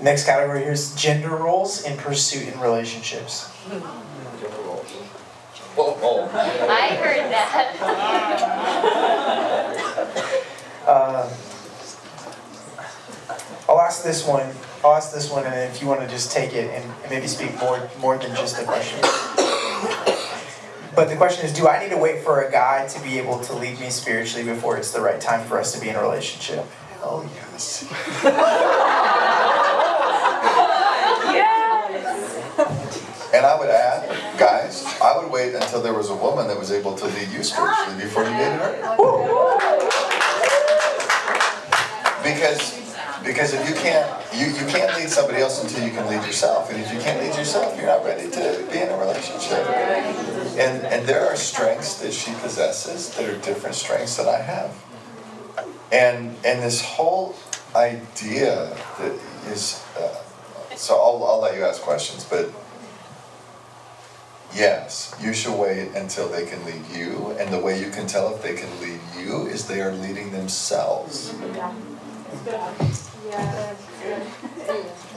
[0.00, 3.50] Next category here is gender roles in pursuit in relationships.
[6.68, 7.76] I heard that.
[10.86, 11.30] uh,
[13.68, 14.52] I'll ask this one.
[14.84, 17.58] I'll ask this one, and if you want to just take it and maybe speak
[17.60, 18.98] more more than just the question.
[20.96, 23.38] But the question is, do I need to wait for a guy to be able
[23.40, 26.02] to lead me spiritually before it's the right time for us to be in a
[26.02, 26.66] relationship?
[27.02, 27.84] Oh yes.
[33.32, 33.70] And I would
[35.40, 38.30] wait until there was a woman that was able to lead you spiritually before you
[38.30, 38.72] dated her.
[42.22, 42.78] Because
[43.24, 46.70] because if you can't you, you can't lead somebody else until you can lead yourself.
[46.70, 49.66] And if you can't lead yourself, you're not ready to be in a relationship.
[50.58, 54.70] And and there are strengths that she possesses that are different strengths that I have.
[55.90, 57.34] And and this whole
[57.74, 59.14] idea that
[59.46, 60.14] is, uh,
[60.76, 62.50] so I'll, I'll let you ask questions, but
[64.54, 68.34] yes, you should wait until they can lead you, and the way you can tell
[68.34, 71.34] if they can lead you is they are leading themselves.
[71.54, 71.74] Yeah.
[72.32, 72.60] It's good.
[73.28, 73.74] Yeah,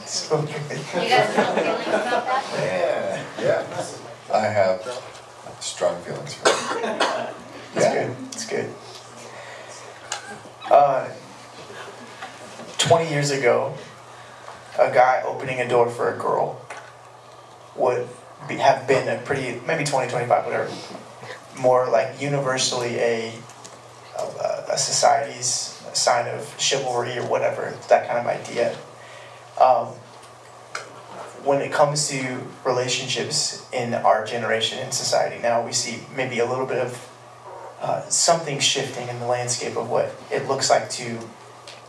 [0.05, 2.43] so, You guys have feelings about that?
[3.39, 3.85] yeah, yeah,
[4.33, 5.01] I have
[5.59, 7.33] strong feelings for it.
[7.75, 8.15] It's good.
[8.33, 8.69] It's good.
[10.69, 11.09] Uh,
[12.77, 13.73] 20 years ago,
[14.77, 16.61] a guy opening a door for a girl
[17.75, 18.07] would
[18.47, 20.71] be, have been a pretty, maybe 20, 25, whatever,
[21.59, 23.33] more like universally a,
[24.19, 28.77] a, a society's sign of chivalry or whatever, that kind of idea.
[29.61, 29.87] Um,
[31.43, 36.45] when it comes to relationships in our generation in society now, we see maybe a
[36.45, 37.09] little bit of
[37.81, 41.19] uh, something shifting in the landscape of what it looks like to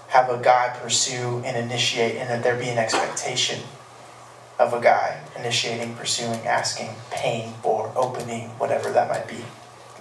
[0.08, 3.60] have a guy pursue and initiate, and that there be an expectation
[4.58, 9.44] of a guy initiating, pursuing, asking, paying for, opening, whatever that might be.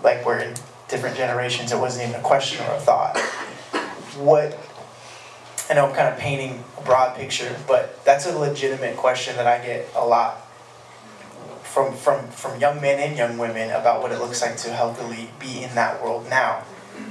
[0.03, 0.55] Like we're in
[0.89, 3.17] different generations it wasn't even a question or a thought.
[4.17, 4.59] What
[5.69, 9.47] I know I'm kind of painting a broad picture, but that's a legitimate question that
[9.47, 10.41] I get a lot
[11.63, 15.29] from from from young men and young women about what it looks like to healthily
[15.39, 16.63] be in that world now.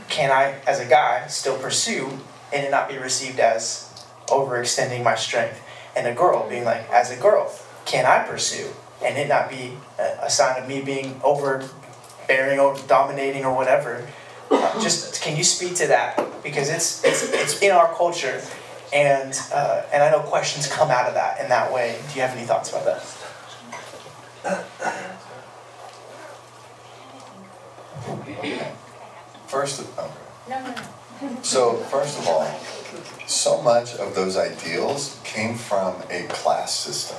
[0.09, 2.19] Can I, as a guy, still pursue
[2.53, 5.61] and it not be received as overextending my strength?
[5.95, 7.53] And a girl being like, as a girl,
[7.85, 8.71] can I pursue
[9.05, 14.07] and it not be a, a sign of me being overbearing or dominating or whatever?
[14.51, 18.43] Uh, just can you speak to that because it's it's it's in our culture,
[18.93, 21.99] and uh, and I know questions come out of that in that way.
[22.09, 23.03] Do you have any thoughts about that?
[29.47, 30.11] First, okay.
[30.49, 30.83] No, no, no.
[31.43, 32.49] So, first of all,
[33.27, 37.19] so much of those ideals came from a class system.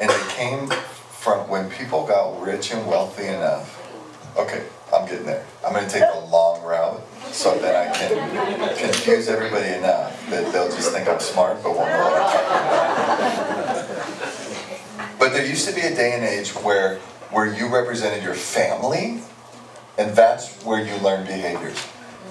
[0.00, 3.82] And it came from when people got rich and wealthy enough.
[4.36, 5.46] Okay, I'm getting there.
[5.66, 7.00] I'm going to take the long route
[7.32, 11.88] so that I can confuse everybody enough that they'll just think I'm smart but won't
[11.88, 12.50] know what I'm talking
[15.08, 15.18] about.
[15.18, 16.98] But there used to be a day and age where,
[17.30, 19.22] where you represented your family,
[19.96, 21.82] and that's where you learned behaviors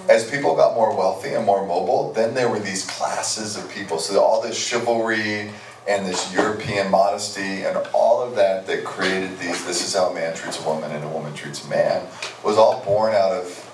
[0.09, 3.99] as people got more wealthy and more mobile, then there were these classes of people.
[3.99, 5.51] So all this chivalry
[5.87, 10.13] and this European modesty and all of that that created these, this is how a
[10.13, 12.05] man treats a woman and a woman treats a man,
[12.43, 13.71] was all born out of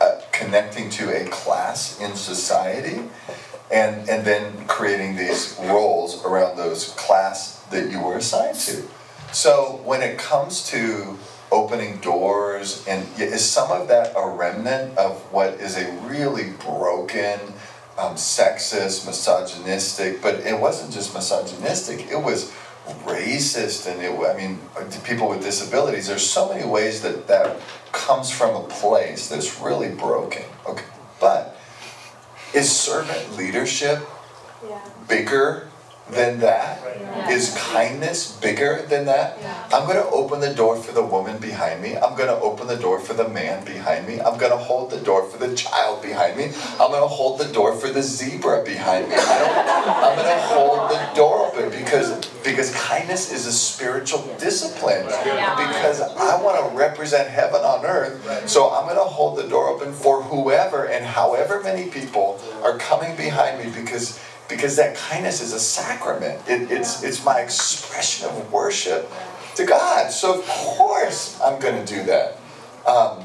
[0.00, 3.02] uh, connecting to a class in society
[3.72, 8.86] and, and then creating these roles around those class that you were assigned to.
[9.32, 11.18] So when it comes to
[11.52, 17.38] opening doors and is some of that a remnant of what is a really broken
[17.98, 22.52] um, sexist misogynistic but it wasn't just misogynistic it was
[23.04, 24.58] racist and it i mean
[25.04, 27.56] people with disabilities there's so many ways that that
[27.92, 30.84] comes from a place that's really broken okay?
[31.20, 31.56] But
[32.54, 34.06] is servant leadership
[35.08, 35.68] bigger
[36.10, 36.82] than that?
[37.30, 39.38] Is kindness bigger than that?
[39.72, 41.96] I'm going to open the door for the woman behind me.
[41.96, 44.20] I'm going to open the door for the man behind me.
[44.20, 46.44] I'm going to hold the door for the child behind me.
[46.78, 49.16] I'm going to hold the door for the zebra behind me.
[49.16, 54.22] I don't, I'm going to hold the door open because because kindness is a spiritual
[54.38, 55.04] discipline.
[55.04, 58.48] Because I want to represent heaven on earth.
[58.48, 62.78] So I'm going to hold the door open for whoever and however many people are
[62.78, 66.40] coming behind me because because that kindness is a sacrament.
[66.48, 69.10] It, it's it's my expression of worship
[69.56, 70.10] to God.
[70.10, 72.38] So of course I'm going to do that.
[72.86, 73.24] Um,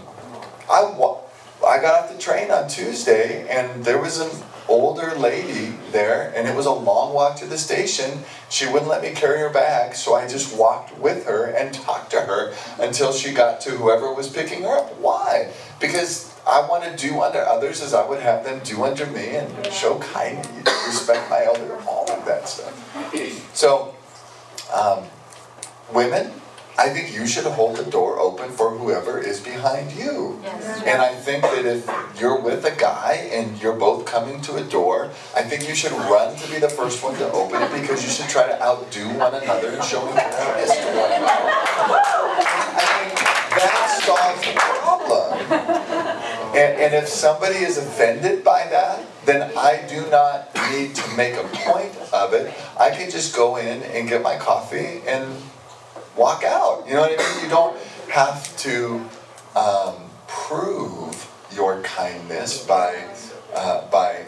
[0.69, 1.19] I wa-
[1.65, 4.31] I got off the train on Tuesday and there was an
[4.67, 8.23] older lady there and it was a long walk to the station.
[8.49, 12.11] She wouldn't let me carry her bag, so I just walked with her and talked
[12.11, 14.97] to her until she got to whoever was picking her up.
[14.99, 15.51] Why?
[15.79, 19.35] Because I want to do unto others as I would have them do unto me
[19.35, 20.47] and show kindness,
[20.87, 22.73] respect my elder, all of that stuff.
[23.53, 23.95] So,
[24.73, 25.05] um,
[25.93, 26.31] women,
[26.77, 30.39] I think you should hold the door open for whoever is behind you.
[30.41, 30.81] Yes.
[30.83, 31.87] And I think that if
[32.19, 35.91] you're with a guy and you're both coming to a door, I think you should
[35.91, 39.09] run to be the first one to open it because you should try to outdo
[39.09, 41.53] one another and show kindness to one another.
[42.73, 43.19] I think
[43.51, 45.90] that solves the problem.
[46.51, 51.35] And, and if somebody is offended by that, then I do not need to make
[51.35, 52.53] a point of it.
[52.79, 55.33] I can just go in and get my coffee and
[56.17, 56.85] walk out.
[56.87, 57.43] You know what I mean?
[57.43, 57.77] You don't
[58.09, 59.05] have to
[59.55, 59.95] um,
[60.27, 63.07] prove your kindness by
[63.55, 64.25] uh, by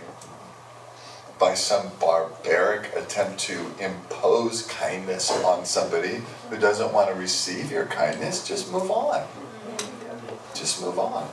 [1.40, 7.86] by some barbaric attempt to impose kindness on somebody who doesn't want to receive your
[7.88, 9.28] kindness, just move on.
[10.56, 11.28] Just move on.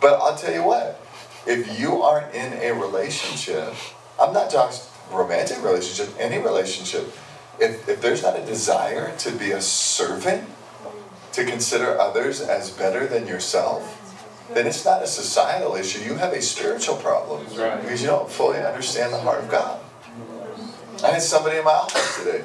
[0.00, 1.04] But I'll tell you what,
[1.46, 3.74] if you aren't in a relationship,
[4.20, 7.12] I'm not just romantic relationship, any relationship,
[7.58, 10.48] if, if there's not a desire to be a servant,
[11.32, 13.96] to consider others as better than yourself,
[14.52, 16.02] then it's not a societal issue.
[16.02, 17.80] You have a spiritual problem right.
[17.80, 19.80] because you don't fully understand the heart of God.
[21.04, 22.44] I had somebody in my office today,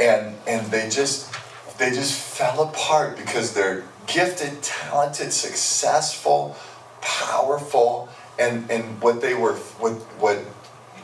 [0.00, 1.32] and and they just
[1.78, 6.56] they just fell apart because they're gifted, talented, successful,
[7.00, 8.08] powerful,
[8.38, 10.38] and and what they were what what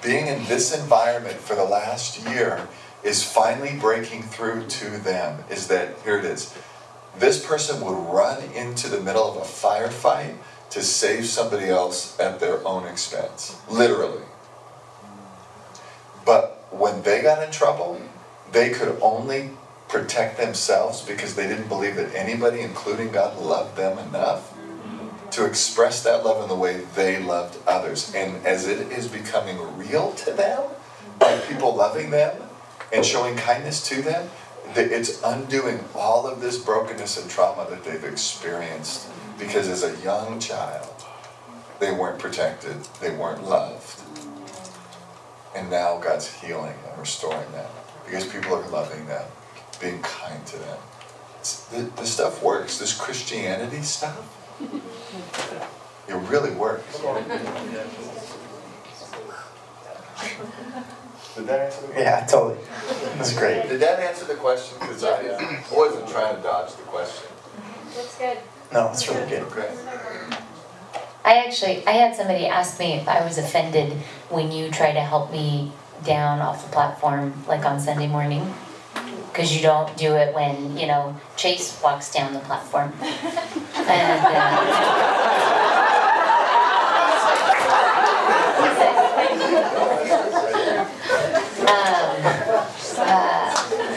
[0.02, 2.68] being in this environment for the last year
[3.02, 6.54] is finally breaking through to them is that here it is
[7.18, 10.36] this person would run into the middle of a firefight
[10.70, 13.56] to save somebody else at their own expense.
[13.70, 14.22] Literally.
[16.24, 18.00] But when they got in trouble,
[18.52, 19.50] they could only
[19.88, 24.52] protect themselves because they didn't believe that anybody, including God, loved them enough
[25.32, 28.12] to express that love in the way they loved others.
[28.14, 30.62] And as it is becoming real to them,
[31.18, 32.36] by people loving them
[32.92, 34.30] and showing kindness to them,
[34.74, 39.08] it's undoing all of this brokenness and trauma that they've experienced.
[39.38, 40.92] Because as a young child
[41.78, 44.02] they weren't protected they weren't loved.
[45.54, 47.70] And now god's healing and restoring them.
[48.04, 49.26] Because people are loving them
[49.76, 50.78] being kind to them
[51.70, 54.32] the, this stuff works this christianity stuff
[56.08, 57.00] it really works
[61.36, 62.02] did that answer the question?
[62.02, 62.64] Yeah, totally.
[63.18, 63.68] That's great.
[63.68, 64.78] Did that answer the question?
[64.80, 67.28] Because I wasn't trying to dodge the question.
[67.94, 68.38] Looks good.
[68.72, 69.42] No, it's really good.
[69.42, 69.70] Okay.
[71.24, 73.92] I actually, I had somebody ask me if I was offended
[74.30, 75.72] when you try to help me
[76.04, 78.54] down off the platform, like on Sunday morning.
[79.36, 82.90] Because you don't do it when, you know, Chase walks down the platform.
[83.02, 84.96] And, uh,
[91.68, 92.16] um,
[92.96, 93.52] uh,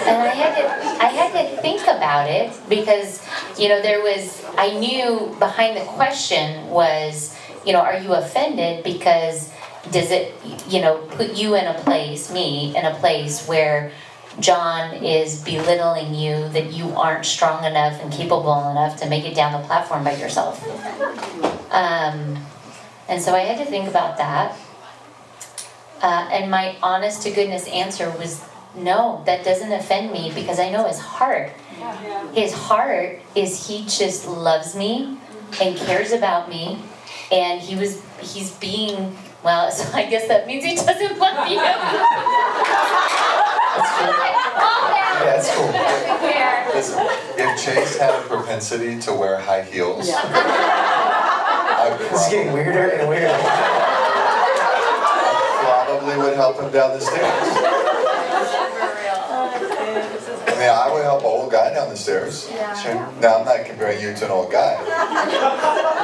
[0.09, 0.63] I had to
[1.01, 3.25] I had to think about it because
[3.57, 7.33] you know there was I knew behind the question was
[7.65, 9.49] you know are you offended because
[9.91, 10.35] does it
[10.67, 13.93] you know put you in a place me in a place where
[14.41, 19.35] John is belittling you that you aren't strong enough and capable enough to make it
[19.35, 20.63] down the platform by yourself
[21.71, 22.37] um,
[23.07, 24.55] and so I had to think about that
[26.01, 28.43] uh, and my honest to goodness answer was
[28.75, 31.51] no, that doesn't offend me because I know his heart.
[32.33, 35.17] His heart is he just loves me
[35.61, 36.79] and cares about me,
[37.31, 39.71] and he was he's being well.
[39.79, 41.59] So I guess that means he doesn't love you.
[43.79, 45.71] Yeah, that's cool.
[45.71, 46.67] Doesn't care.
[46.73, 46.99] Listen,
[47.37, 53.37] if Chase had a propensity to wear high heels, I It's getting weirder and weirder.
[55.61, 57.78] probably would help him down the stairs.
[60.59, 62.49] I mean, I would help an old guy down the stairs.
[62.83, 62.93] Sure.
[63.21, 64.75] Now, I'm not comparing you to an old guy.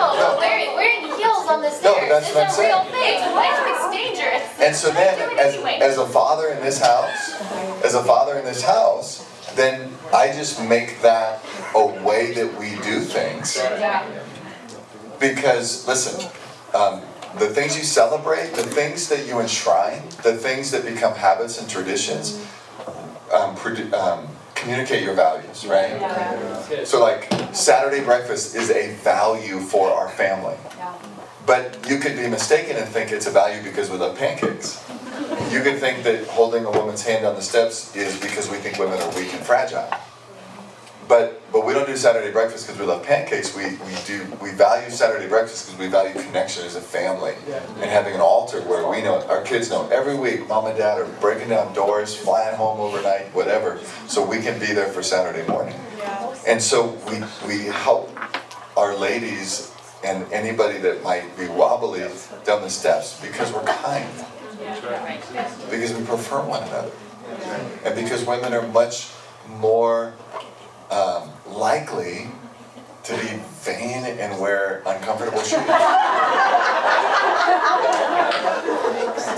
[0.06, 3.20] No, but wearing, wearing heels on the stairs that's is what I'm a real saying.
[3.20, 3.38] thing.
[3.38, 4.62] I think it's dangerous.
[4.62, 5.80] And so then, as, anyway.
[5.82, 7.42] as a father in this house,
[7.84, 9.26] as a father in this house,
[9.56, 11.44] then I just make that
[11.76, 13.58] a way that we do things.
[15.20, 16.30] Because, listen,
[16.74, 17.02] um,
[17.40, 21.70] the things you celebrate, the things that you enshrine, the things that become habits and
[21.70, 22.38] traditions,
[23.34, 24.28] um, produ- um,
[24.66, 26.88] communicate your values, right?
[26.88, 30.58] So, like, Saturday breakfast is a value for our family.
[31.46, 34.84] But you could be mistaken and think it's a value because we love pancakes.
[35.52, 38.80] You could think that holding a woman's hand on the steps is because we think
[38.80, 39.88] women are weak and fragile.
[41.08, 43.56] But but we don't do Saturday breakfast because we love pancakes.
[43.56, 47.36] We we do we value Saturday breakfast because we value connection as a family
[47.76, 51.00] and having an altar where we know our kids know every week mom and dad
[51.00, 55.48] are breaking down doors, flying home overnight, whatever, so we can be there for Saturday
[55.48, 55.76] morning.
[56.48, 58.10] And so we we help
[58.76, 59.72] our ladies
[60.04, 62.02] and anybody that might be wobbly
[62.44, 64.10] down the steps because we're kind.
[65.70, 66.92] Because we prefer one another.
[67.84, 69.12] And because women are much
[69.48, 70.14] more
[71.66, 72.28] likely
[73.02, 75.66] to be vain and wear uncomfortable shoes.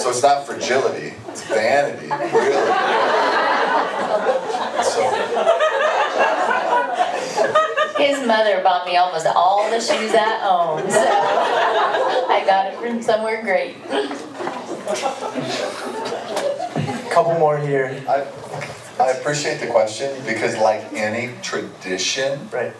[0.04, 2.68] So it's not fragility, it's vanity, really.
[4.84, 5.02] So,
[7.98, 11.08] His mother bought me almost all the shoes I own, so
[12.30, 13.82] I got it from somewhere great.
[17.10, 18.04] Couple more here.
[18.10, 18.28] I,
[19.00, 22.74] I appreciate the question because, like any tradition, Right.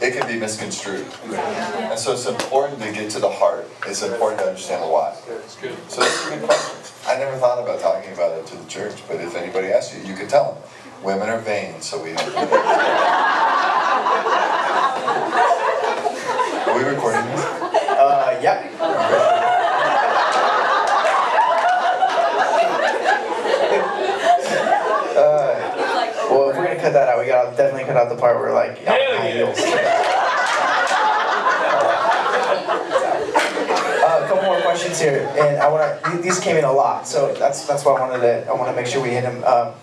[0.00, 1.06] it can be misconstrued.
[1.32, 3.68] And so it's important to get to the heart.
[3.86, 5.14] It's important to understand why.
[5.88, 6.76] So those a good question.
[7.06, 10.02] I never thought about talking about it to the church, but if anybody asks you,
[10.04, 10.62] you could tell them.
[11.04, 12.20] Women are vain, so we have.
[16.68, 17.44] Are we recording this?
[17.44, 18.70] Uh, yep.
[25.16, 28.38] Uh, well, if we're gonna cut that out, we gotta definitely cut out the part
[28.38, 29.58] where like high heels.
[34.02, 36.22] Uh, a couple more questions here, and I want to.
[36.22, 38.48] These came in a lot, so that's that's why I wanted to.
[38.48, 39.42] I want to make sure we hit them.
[39.44, 39.74] Um,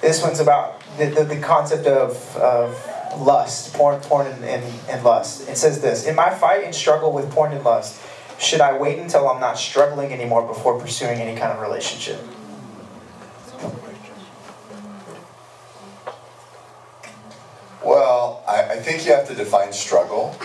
[0.00, 5.04] this one's about the, the, the concept of, of lust, porn, porn, and, and, and
[5.04, 5.48] lust.
[5.48, 8.02] It says this: In my fight and struggle with porn and lust,
[8.40, 12.20] should I wait until I'm not struggling anymore before pursuing any kind of relationship?
[17.84, 20.36] Well, I, I think you have to define struggle.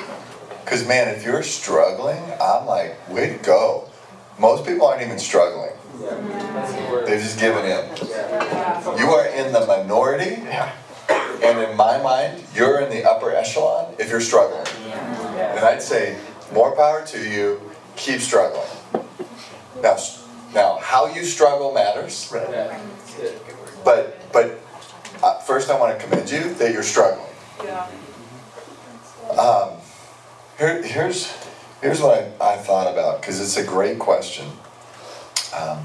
[0.64, 3.88] Because, man, if you're struggling, I'm like, way to go.
[4.38, 5.72] Most people aren't even struggling,
[7.08, 7.98] they've just given in.
[9.00, 10.36] You are in the minority,
[11.42, 14.68] and in my mind, you're in the upper echelon if you're struggling.
[15.38, 16.20] And I'd say,
[16.54, 17.62] more power to you,
[17.96, 18.68] keep struggling.
[19.82, 19.98] Now,
[20.54, 22.32] now how you struggle matters,
[23.84, 24.60] but, but
[25.24, 27.26] uh, first I want to commend you that you're struggling.
[27.63, 27.89] Yeah.
[29.38, 29.78] Um,
[30.57, 31.32] here, here's,
[31.82, 34.47] here's what I, I thought about, because it's a great question.
[35.55, 35.84] Um,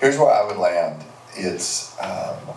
[0.00, 1.04] here's where I would land.
[1.36, 2.54] It's um,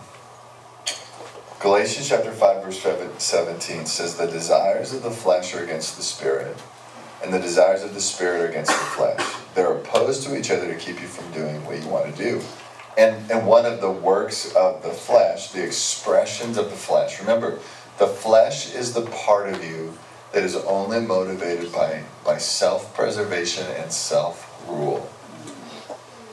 [1.60, 2.80] Galatians chapter 5, verse
[3.18, 6.56] 17 says, The desires of the flesh are against the spirit,
[7.22, 9.34] and the desires of the spirit are against the flesh.
[9.56, 12.40] They're opposed to each other to keep you from doing what you want to do.
[12.98, 17.60] And, and one of the works of the flesh, the expressions of the flesh, remember,
[17.98, 19.96] the flesh is the part of you
[20.32, 25.08] that is only motivated by, by self preservation and self rule.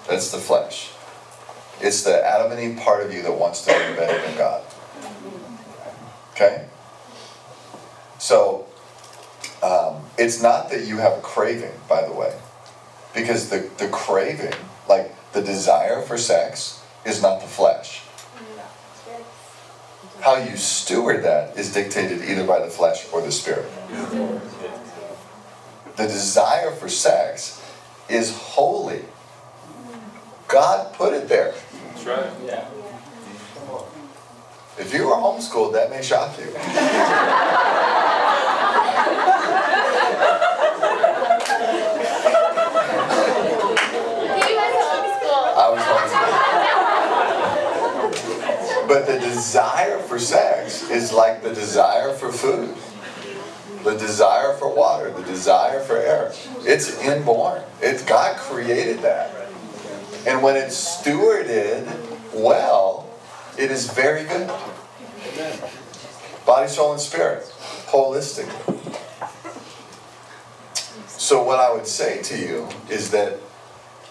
[0.10, 0.92] That's the flesh.
[1.82, 4.64] It's the Adam and Eve part of you that wants to be better than God.
[6.32, 6.66] Okay?
[8.18, 8.66] So,
[9.62, 12.36] um, it's not that you have a craving, by the way,
[13.14, 14.54] because the, the craving,
[14.90, 18.02] like the desire for sex, is not the flesh.
[20.22, 23.70] How you steward that is dictated either by the flesh or the spirit.
[25.98, 27.62] The desire for sex
[28.08, 29.04] is holy.
[30.48, 31.54] God put it there.
[31.90, 32.32] That's right.
[32.46, 32.66] Yeah.
[34.78, 36.46] If you were homeschooled, that may shock you.
[44.46, 45.52] He was homeschooled.
[45.58, 46.58] I was homeschooled.
[48.88, 52.76] But the desire for sex is like the desire for food,
[53.84, 56.34] the desire for water, the desire for air.
[56.62, 57.62] It's inborn.
[57.80, 59.32] It's God created that.
[60.26, 61.86] And when it's stewarded
[62.34, 63.08] well,
[63.56, 64.48] it is very good.
[66.48, 67.44] Body, soul, and spirit,
[67.86, 68.98] holistically.
[71.06, 73.40] So, what I would say to you is that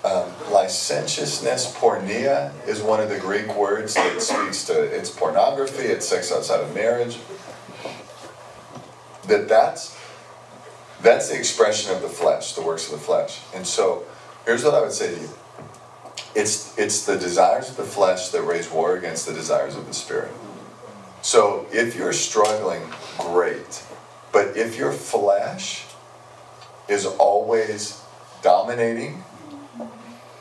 [0.04, 6.06] um, licentiousness, porneia, is one of the Greek words that speaks to it's pornography, it's
[6.06, 7.18] sex outside of marriage.
[9.28, 9.98] That that's
[11.00, 13.40] that's the expression of the flesh, the works of the flesh.
[13.54, 14.04] And so,
[14.44, 15.30] here's what I would say to you:
[16.34, 19.94] it's it's the desires of the flesh that raise war against the desires of the
[19.94, 20.32] spirit.
[21.22, 22.82] So, if you're struggling,
[23.18, 23.82] great.
[24.32, 25.86] But if your flesh
[26.88, 28.02] is always
[28.42, 29.24] dominating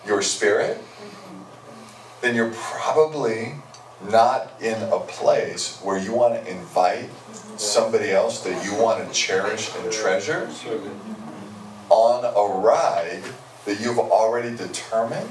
[0.06, 0.82] your spirit,
[2.22, 3.56] then you're probably
[4.10, 7.10] not in a place where you want to invite
[7.58, 10.50] somebody else that you want to cherish and treasure
[11.90, 13.24] on a ride
[13.66, 15.30] that you've already determined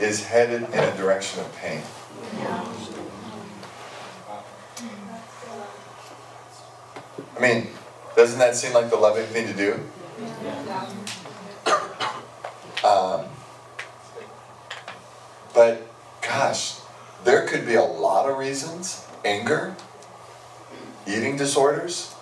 [0.00, 1.82] is headed in a direction of pain.
[7.36, 7.68] I mean,
[8.16, 9.80] doesn't that seem like the loving thing to do?
[12.86, 13.24] Um,
[15.54, 15.86] but
[16.20, 16.78] gosh,
[17.24, 19.74] there could be a lot of reasons anger,
[21.06, 22.14] eating disorders,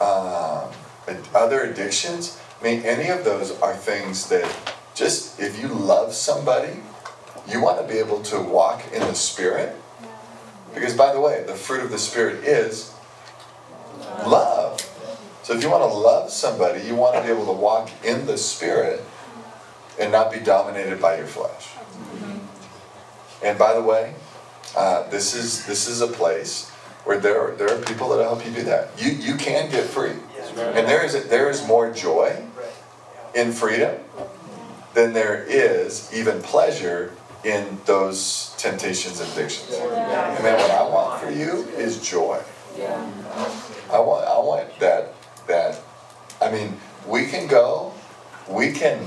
[0.00, 0.70] um,
[1.34, 2.40] other addictions.
[2.60, 6.80] I mean, any of those are things that just if you love somebody,
[7.48, 9.76] you want to be able to walk in the Spirit.
[10.74, 12.94] Because, by the way, the fruit of the Spirit is
[14.26, 14.80] love.
[15.42, 18.26] So, if you want to love somebody, you want to be able to walk in
[18.26, 19.04] the Spirit
[19.98, 21.70] and not be dominated by your flesh.
[23.42, 24.14] And by the way,
[24.76, 26.70] uh, this is this is a place
[27.04, 28.90] where there are, there are people that help you do that.
[28.98, 30.14] You you can get free,
[30.56, 32.44] and there is there is more joy
[33.34, 33.98] in freedom
[34.94, 37.12] than there is even pleasure
[37.44, 39.72] in those temptations and addictions.
[39.72, 42.42] And man, what I want for you is joy.
[43.90, 45.14] I want I want that
[45.46, 45.80] that
[46.40, 46.76] I mean
[47.06, 47.92] we can go,
[48.48, 49.06] we can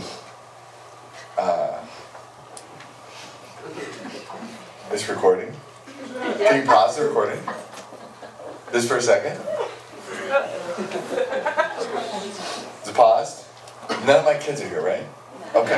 [1.37, 1.79] uh,
[4.89, 5.53] this recording.
[6.37, 7.39] Can you pause the recording?
[8.71, 9.39] Just for a second.
[12.81, 13.45] Is it paused?
[14.05, 15.05] None of my kids are here, right?
[15.55, 15.75] Okay.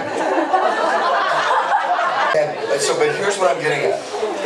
[2.37, 3.99] And so, but here's what I'm getting at.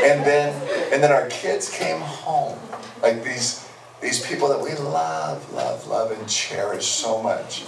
[0.04, 0.54] And then,
[0.93, 2.60] and then our kids came home,
[3.02, 3.68] like these
[4.02, 7.66] these people that we love, love, love, and cherish so much.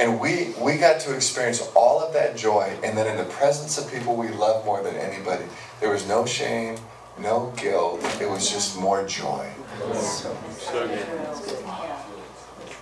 [0.00, 3.78] And we we got to experience all of that joy, and then in the presence
[3.78, 5.44] of people we love more than anybody,
[5.80, 6.76] there was no shame,
[7.18, 8.00] no guilt.
[8.20, 9.50] It was just more joy.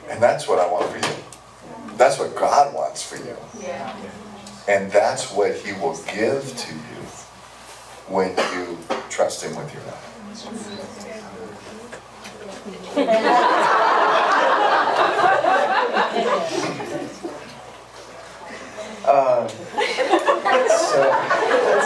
[0.09, 1.15] And that's what I want for you.
[1.97, 3.37] That's what God wants for you.
[4.69, 7.03] And that's what He will give to you
[8.09, 10.03] when you trust Him with your life.
[19.07, 20.91] Um, so let's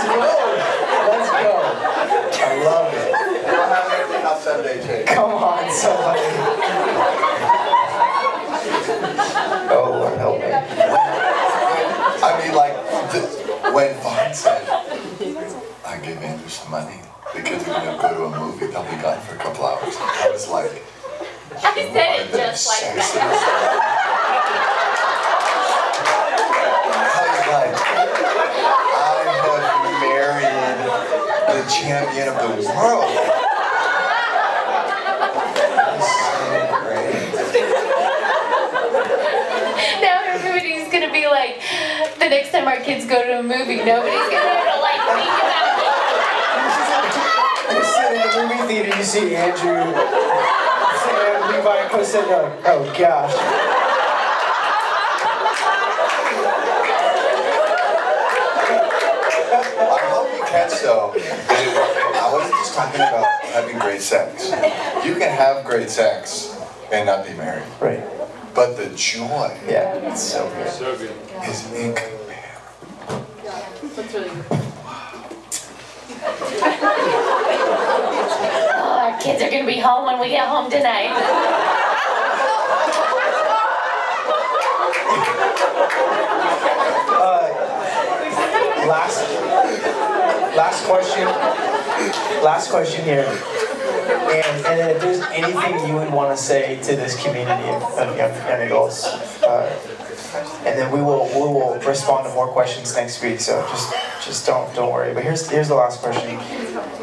[0.09, 0.25] go.
[1.05, 1.53] Let's go.
[2.33, 3.13] I love it.
[3.15, 3.17] I
[3.51, 5.05] don't have anything else Sunday, Jay.
[5.07, 6.21] Come on, somebody.
[9.69, 10.47] Oh, Lord, help me.
[12.23, 12.75] I mean, like,
[13.13, 13.21] the,
[13.75, 14.65] when Vaughn said,
[15.85, 17.03] I gave Andrew some money
[17.35, 19.95] because we're going to go to a movie, they'll be gone for a couple hours.
[19.99, 20.83] I was like,
[21.63, 23.97] I said it just like that.
[27.53, 27.55] I
[29.61, 30.81] have married
[31.51, 33.07] the champion of the world.
[36.03, 37.31] So great.
[40.03, 41.63] Now everybody's gonna be like,
[42.19, 45.79] the next time our kids go to a movie, nobody's gonna to like think about
[45.79, 45.87] it.
[47.77, 49.95] You sit in the movie theater, you see Andrew,
[51.05, 53.35] Sam, Levi, and there like, oh gosh.
[59.53, 61.13] I hope you catch though,
[62.77, 64.51] I wasn't talking about having great sex.
[65.05, 66.57] You can have great sex
[66.93, 67.65] and not be married.
[67.81, 68.03] Right.
[68.55, 70.71] But the joy Yeah, it's so good.
[70.71, 71.13] So good.
[71.49, 72.19] is incomparable.
[73.97, 74.45] That's really good.
[78.83, 81.11] Oh, our kids are gonna be home when we get home tonight.
[87.13, 89.29] Uh, last,
[90.57, 91.70] last question.
[92.43, 93.27] Last question here.
[93.27, 98.17] And, and if there's anything you would want to say to this community of, of
[98.17, 99.07] young, young adults,
[99.43, 100.01] uh,
[100.65, 103.41] and then we will we will respond to more questions next week.
[103.41, 103.93] So just
[104.25, 105.13] just don't don't worry.
[105.13, 106.39] But here's here's the last question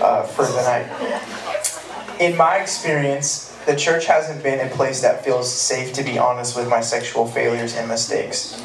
[0.02, 2.22] uh, for the night.
[2.22, 6.56] In my experience, the church hasn't been a place that feels safe to be honest
[6.56, 8.64] with my sexual failures and mistakes.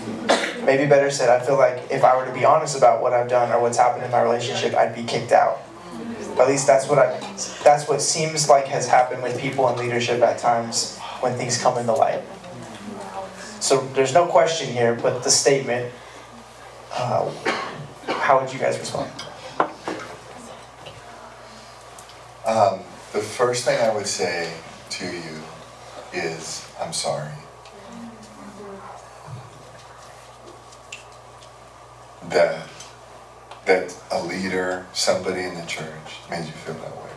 [0.64, 3.28] Maybe better said, I feel like if I were to be honest about what I've
[3.28, 5.58] done or what's happened in my relationship, I'd be kicked out.
[6.38, 7.20] At least that's what I
[7.62, 11.78] that's what seems like has happened with people in leadership at times when things come
[11.78, 12.22] into light.
[13.60, 15.92] So there's no question here, but the statement,
[16.92, 17.30] uh,
[18.06, 19.10] how would you guys respond?
[22.44, 22.80] Um,
[23.12, 24.52] the first thing I would say
[24.90, 25.42] to you
[26.12, 27.30] is, I'm sorry.
[32.30, 32.66] That
[33.66, 37.10] that a leader, somebody in the church, made you feel that way.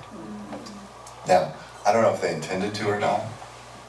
[1.28, 1.54] Now,
[1.86, 3.22] I don't know if they intended to or not,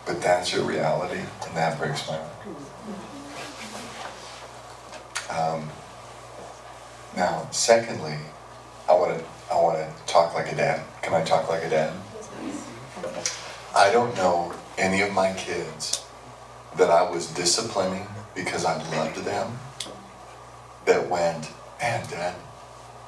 [0.07, 2.33] but that's your reality, and that breaks my heart.
[5.29, 5.69] Um,
[7.17, 8.17] now, secondly,
[8.89, 10.85] I want to I want to talk like a dad.
[11.03, 11.93] Can I talk like a dad?
[13.75, 16.05] I don't know any of my kids
[16.77, 19.59] that I was disciplining because I loved them
[20.85, 21.51] that went,
[21.81, 22.35] man, dad,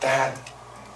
[0.00, 0.38] that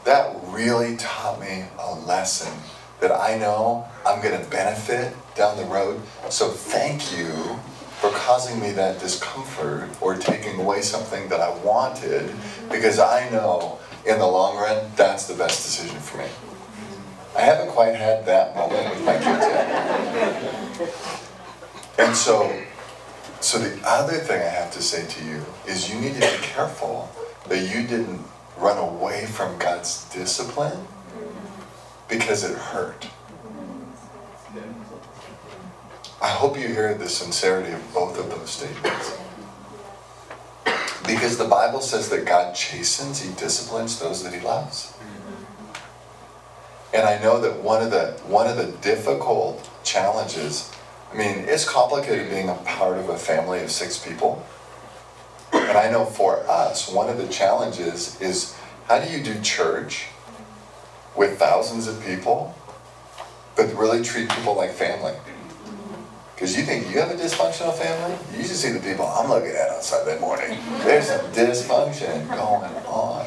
[0.04, 2.52] that really taught me a lesson
[3.00, 6.00] that I know I'm going to benefit down the road.
[6.28, 7.28] So thank you
[8.00, 12.32] for causing me that discomfort or taking away something that I wanted
[12.70, 16.26] because I know in the long run that's the best decision for me.
[17.36, 20.90] I haven't quite had that moment with my kids yet.
[21.98, 22.50] And so
[23.40, 26.38] So the other thing I have to say to you is you need to be
[26.42, 27.10] careful
[27.48, 28.20] that you didn't
[28.62, 30.86] run away from God's discipline
[32.08, 33.08] because it hurt.
[36.22, 39.18] I hope you hear the sincerity of both of those statements.
[41.04, 44.94] Because the Bible says that God chastens, He disciplines those that He loves.
[46.94, 50.70] And I know that one of the one of the difficult challenges,
[51.12, 54.46] I mean, it's complicated being a part of a family of six people.
[55.52, 58.56] And I know for us, one of the challenges is
[58.88, 60.06] how do you do church
[61.16, 62.54] with thousands of people,
[63.56, 65.14] but really treat people like family?
[66.34, 68.18] Because you think you have a dysfunctional family?
[68.36, 70.58] You should see the people I'm looking at on Sunday morning.
[70.80, 73.26] There's some dysfunction going on.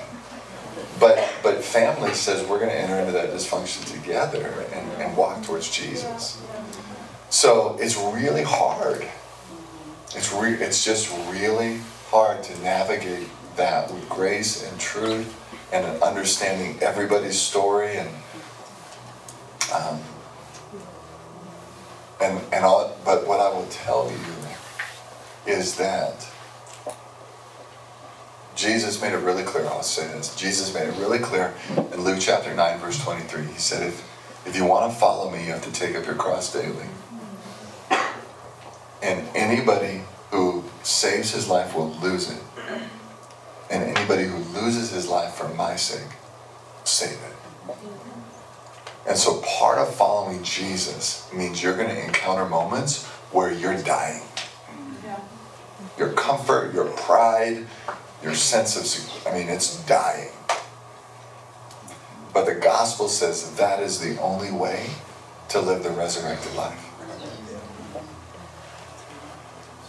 [0.99, 5.43] But but family says we're going to enter into that dysfunction together and, and walk
[5.43, 6.41] towards Jesus.
[7.29, 9.05] So it's really hard.
[10.15, 15.41] It's re- it's just really hard to navigate that with grace and truth
[15.71, 18.09] and understanding everybody's story and
[19.73, 19.99] um,
[22.21, 22.95] and and all.
[23.03, 26.27] But what I will tell you is that
[28.55, 29.65] Jesus made it really clear.
[29.65, 30.35] I'll say this.
[30.35, 33.43] Jesus made it really clear in Luke chapter 9, verse 23.
[33.43, 36.15] He said, if, if you want to follow me, you have to take up your
[36.15, 36.85] cross daily.
[39.03, 40.01] And anybody
[40.31, 42.41] who saves his life will lose it.
[43.71, 46.15] And anybody who loses his life for my sake,
[46.83, 47.75] save it.
[49.07, 54.21] And so part of following Jesus means you're going to encounter moments where you're dying.
[55.97, 57.65] Your comfort, your pride,
[58.21, 60.31] your sense of, I mean, it's dying.
[62.33, 64.89] But the gospel says that is the only way
[65.49, 66.94] to live the resurrected life.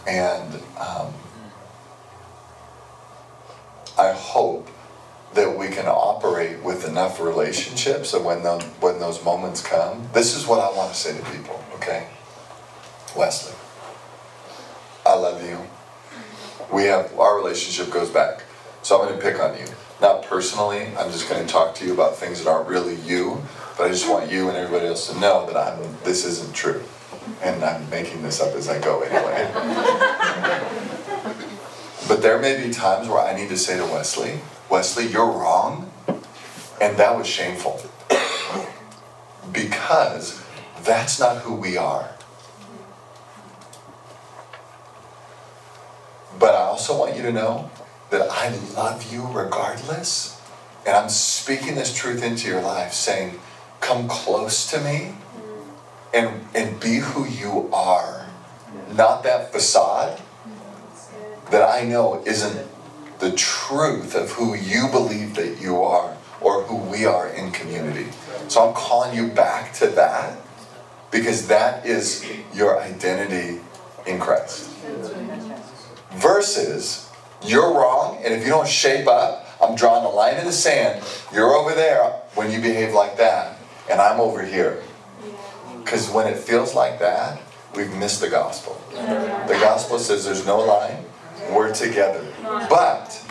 [0.07, 1.13] And um,
[3.97, 4.69] I hope
[5.33, 10.35] that we can operate with enough relationships that when, the, when those moments come, this
[10.35, 12.07] is what I want to say to people, okay?
[13.15, 13.53] Wesley,
[15.05, 15.59] I love you
[16.71, 18.43] we have our relationship goes back.
[18.83, 19.65] So I'm going to pick on you.
[20.01, 23.41] Not personally, I'm just going to talk to you about things that aren't really you,
[23.77, 26.83] but I just want you and everybody else to know that I'm this isn't true.
[27.41, 29.49] And I'm making this up as I go anyway.
[32.07, 35.91] but there may be times where I need to say to Wesley, Wesley, you're wrong.
[36.79, 37.81] And that was shameful.
[39.51, 40.43] because
[40.83, 42.11] that's not who we are.
[46.39, 47.71] But I also want you to know
[48.09, 50.39] that I love you regardless.
[50.85, 53.39] And I'm speaking this truth into your life, saying,
[53.81, 55.15] come close to me
[56.17, 58.25] and, and be who you are.
[58.93, 60.19] Not that facade
[61.51, 62.67] that I know isn't
[63.19, 68.07] the truth of who you believe that you are or who we are in community.
[68.47, 70.37] So I'm calling you back to that
[71.11, 73.61] because that is your identity
[74.05, 74.69] in Christ
[76.11, 77.09] versus
[77.45, 81.03] you're wrong, and if you don't shape up, I'm drawing a line in the sand.
[81.31, 83.57] You're over there when you behave like that,
[83.89, 84.81] and I'm over here.
[85.87, 87.41] Because when it feels like that,
[87.73, 88.77] we've missed the gospel.
[88.91, 91.05] The gospel says there's no line,
[91.49, 92.27] we're together.
[92.43, 93.23] But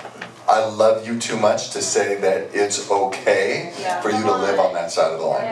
[0.48, 4.72] I love you too much to say that it's okay for you to live on
[4.72, 5.44] that side of the line.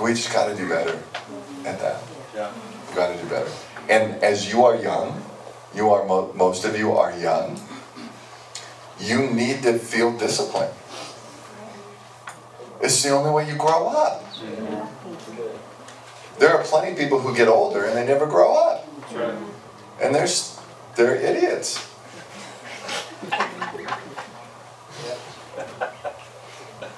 [0.00, 1.02] We just got to do better
[1.64, 2.02] at that.
[2.88, 3.50] We got to do better.
[3.88, 5.24] And as you are young,
[5.74, 7.60] you are mo- most of you are young.
[9.00, 10.70] You need to feel discipline.
[12.80, 14.22] It's the only way you grow up.
[16.38, 18.86] There are plenty of people who get older and they never grow up.
[20.00, 20.58] And there's
[20.96, 21.86] they're idiots.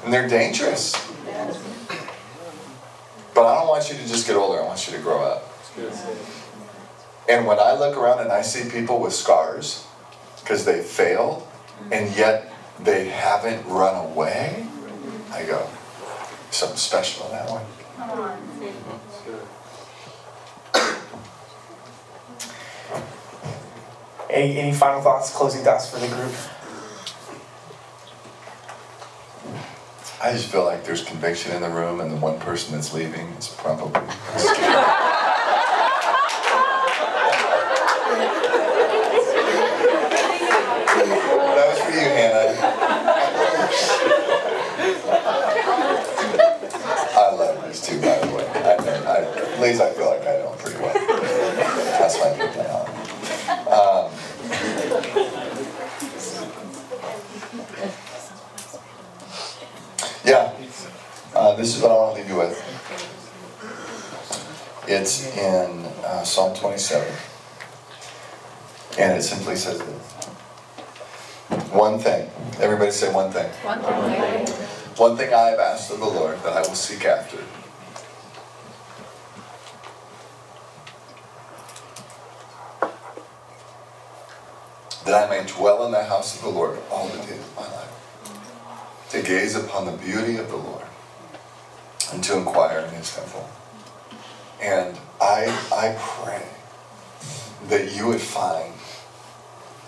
[0.04, 0.94] And they're dangerous.
[3.34, 5.44] But I don't want you to just get older, I want you to grow up.
[7.28, 9.86] And when I look around and I see people with scars
[10.40, 11.46] because they failed
[11.92, 14.66] and yet they haven't run away,
[15.30, 15.68] I go,
[16.50, 17.64] something special in that one.
[24.30, 26.32] Any, any final thoughts, closing thoughts for the group?
[30.22, 33.26] I just feel like there's conviction in the room, and the one person that's leaving
[33.30, 33.92] is probably.
[33.92, 34.04] that
[41.68, 42.58] was for you, Hannah.
[47.16, 48.46] I love these two, by the way.
[48.54, 48.74] I,
[49.06, 50.94] I, Liz, I feel like I know them pretty well.
[50.94, 52.58] That's my people.
[64.90, 67.12] It's in uh, Psalm 27.
[68.96, 70.14] And it simply says this
[71.72, 72.30] One thing.
[72.60, 73.50] Everybody say one thing.
[73.64, 74.46] One thing.
[74.98, 77.38] One thing I have asked of the Lord that I will seek after.
[85.06, 87.62] That I may dwell in the house of the Lord all the days of my
[87.62, 89.08] life.
[89.10, 90.86] To gaze upon the beauty of the Lord
[92.12, 93.50] and to inquire in his temple.
[94.62, 96.46] And I, I pray
[97.68, 98.72] that you would find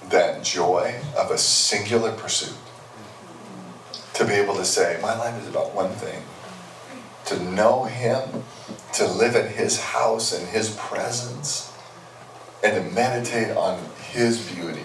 [0.09, 2.57] that joy of a singular pursuit.
[4.15, 6.25] To be able to say, my life is about one thing
[7.27, 8.43] to know Him,
[8.95, 11.73] to live in His house and His presence,
[12.65, 14.85] and to meditate on His beauty.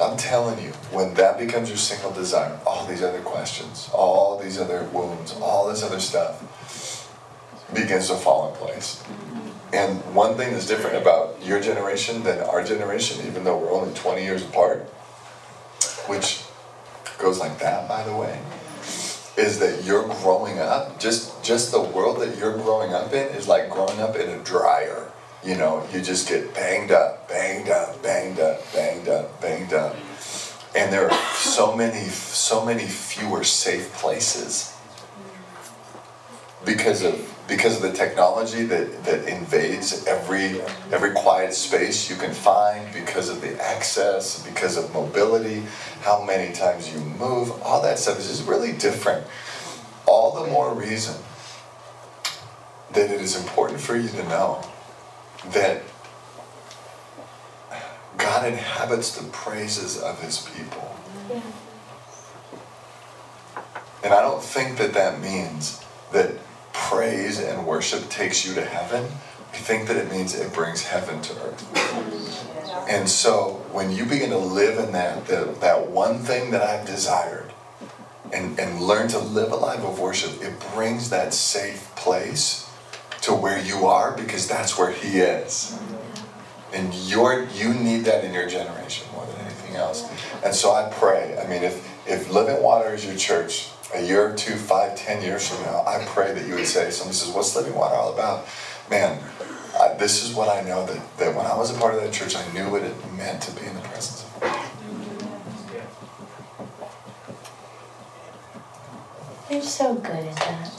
[0.00, 4.58] I'm telling you, when that becomes your single desire, all these other questions, all these
[4.58, 6.42] other wounds, all this other stuff
[7.74, 9.02] begins to fall in place.
[9.72, 13.94] And one thing that's different about your generation than our generation, even though we're only
[13.94, 14.80] 20 years apart,
[16.08, 16.42] which
[17.18, 18.40] goes like that, by the way,
[19.36, 23.46] is that you're growing up, just, just the world that you're growing up in is
[23.46, 25.10] like growing up in a dryer.
[25.44, 29.96] You know, you just get banged up, banged up, banged up, banged up, banged up.
[30.76, 34.76] And there are so many, so many fewer safe places
[36.64, 37.14] because of
[37.50, 40.60] because of the technology that, that invades every
[40.92, 45.64] every quiet space you can find because of the access because of mobility
[46.02, 49.26] how many times you move all that stuff is really different.
[50.06, 51.16] All the more reason
[52.92, 54.64] that it is important for you to know
[55.48, 55.82] that
[58.16, 60.96] God inhabits the praises of his people.
[64.04, 66.30] And I don't think that that means that
[66.88, 69.04] praise and worship takes you to heaven,
[69.52, 72.88] I think that it means it brings heaven to earth.
[72.88, 76.86] And so when you begin to live in that, that, that one thing that I've
[76.86, 77.52] desired,
[78.32, 82.70] and, and learn to live a life of worship, it brings that safe place
[83.22, 85.78] to where you are because that's where He is.
[86.72, 90.08] And you're, you need that in your generation more than anything else.
[90.44, 94.34] And so I pray, I mean, if, if Living Water is your church, a year
[94.36, 97.54] two, five, ten years from now, I pray that you would say, somebody says, what's
[97.56, 98.46] Living Water all about?
[98.90, 99.22] Man,
[99.80, 102.12] I, this is what I know that, that when I was a part of that
[102.12, 104.66] church, I knew what it meant to be in the presence of God.
[109.50, 110.70] You're so good at that.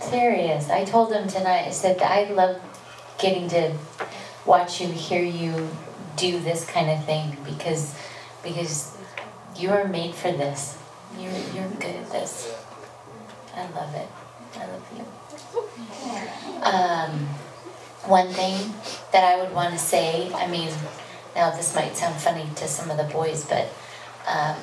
[0.00, 0.68] Serious.
[0.68, 2.60] I told him tonight, I said, I love
[3.18, 3.76] getting to
[4.44, 5.68] watch you, hear you
[6.16, 7.94] do this kind of thing because
[8.42, 8.96] because
[9.56, 10.76] you are made for this.
[11.18, 12.54] You're, you're good at this.
[13.54, 14.08] I love it.
[14.56, 15.04] I love you.
[16.62, 17.26] Um,
[18.08, 18.74] one thing
[19.12, 20.72] that I would want to say, I mean,
[21.34, 23.68] now this might sound funny to some of the boys, but
[24.26, 24.56] um,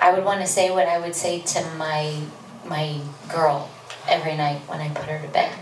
[0.00, 2.20] I would want to say what I would say to my
[2.64, 3.70] my girl
[4.08, 5.52] every night when I put her to bed.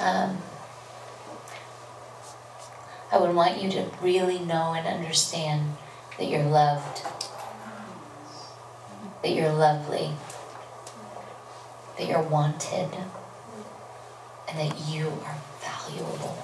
[0.00, 0.38] Um,
[3.10, 5.76] I would want you to really know and understand
[6.18, 7.02] that you're loved,
[9.22, 10.10] that you're lovely,
[11.98, 12.88] that you're wanted,
[14.48, 16.36] and that you are valuable.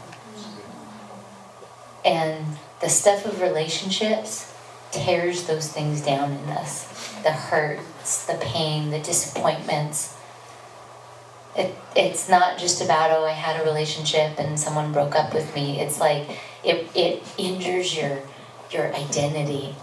[2.05, 4.55] And the stuff of relationships
[4.93, 10.16] tears those things down in us the hurts, the pain, the disappointments.
[11.57, 15.53] It, it's not just about, oh, I had a relationship and someone broke up with
[15.55, 15.81] me.
[15.81, 18.20] It's like it, it injures your,
[18.70, 19.74] your identity,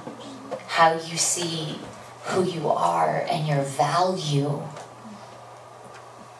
[0.67, 1.77] how you see
[2.25, 4.61] who you are and your value.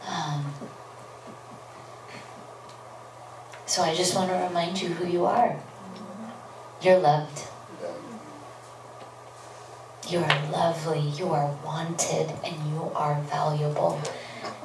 [0.07, 0.53] Um,
[3.65, 5.59] so I just want to remind you who you are.
[6.81, 7.47] You're loved.
[10.09, 13.99] You are lovely, you are wanted, and you are valuable.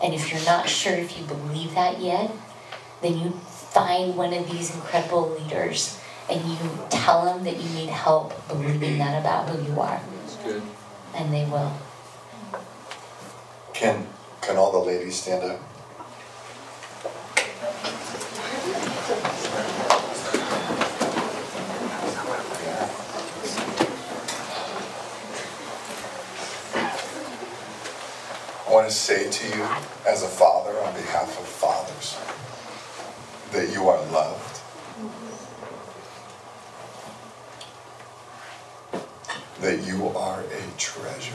[0.02, 2.30] And if you're not sure if you believe that yet,
[3.00, 5.98] then you find one of these incredible leaders
[6.28, 6.58] and you
[6.90, 10.00] tell them that you need help believing that about who you are.
[10.20, 10.62] That's good.
[11.14, 11.72] And they will.
[13.74, 14.06] Can,
[14.40, 15.60] can all the ladies stand up?
[28.70, 29.64] I want to say to you,
[30.06, 32.16] as a father, on behalf of fathers,
[33.50, 34.60] that you are loved.
[39.60, 41.32] that you are a treasure.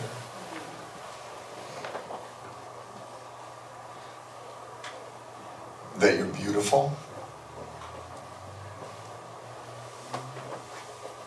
[6.00, 6.92] That you're beautiful.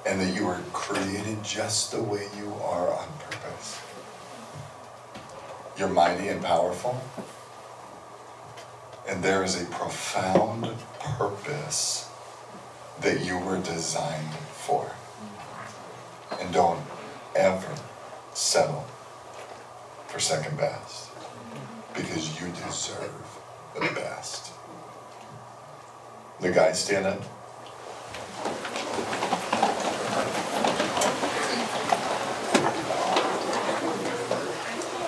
[0.05, 3.81] And that you were created just the way you are on purpose.
[5.79, 7.01] You're mighty and powerful.
[9.09, 10.69] And there is a profound
[10.99, 12.11] purpose
[13.01, 14.98] that you were designed for.
[16.41, 16.81] And don't
[17.35, 17.75] ever
[18.35, 18.87] settle
[20.07, 21.11] for second best
[21.95, 23.13] because you deserve
[23.75, 24.53] the best.
[26.41, 27.23] The guys stand up.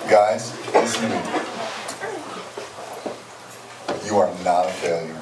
[0.09, 1.21] Guys, listen to me.
[4.05, 5.21] You are not a failure.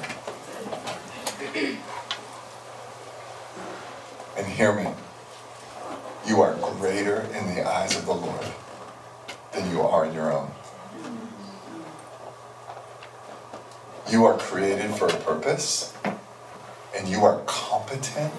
[4.36, 4.90] And hear me.
[6.26, 8.46] You are greater in the eyes of the Lord
[9.52, 10.50] than you are in your own.
[14.10, 15.96] You are created for a purpose,
[16.94, 18.34] and you are competent,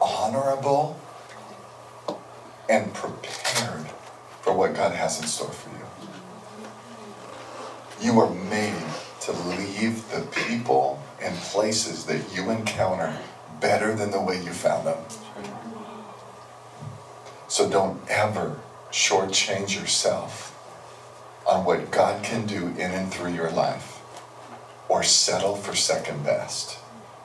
[0.00, 1.00] honorable,
[2.68, 3.86] and prepared
[4.42, 5.86] for what God has in store for you.
[8.00, 8.84] You are made
[9.22, 13.18] to leave the people and places that you encounter
[13.60, 14.98] better than the way you found them.
[17.50, 18.60] So don't ever
[18.92, 20.56] shortchange yourself
[21.44, 24.00] on what God can do in and through your life
[24.88, 26.78] or settle for second best.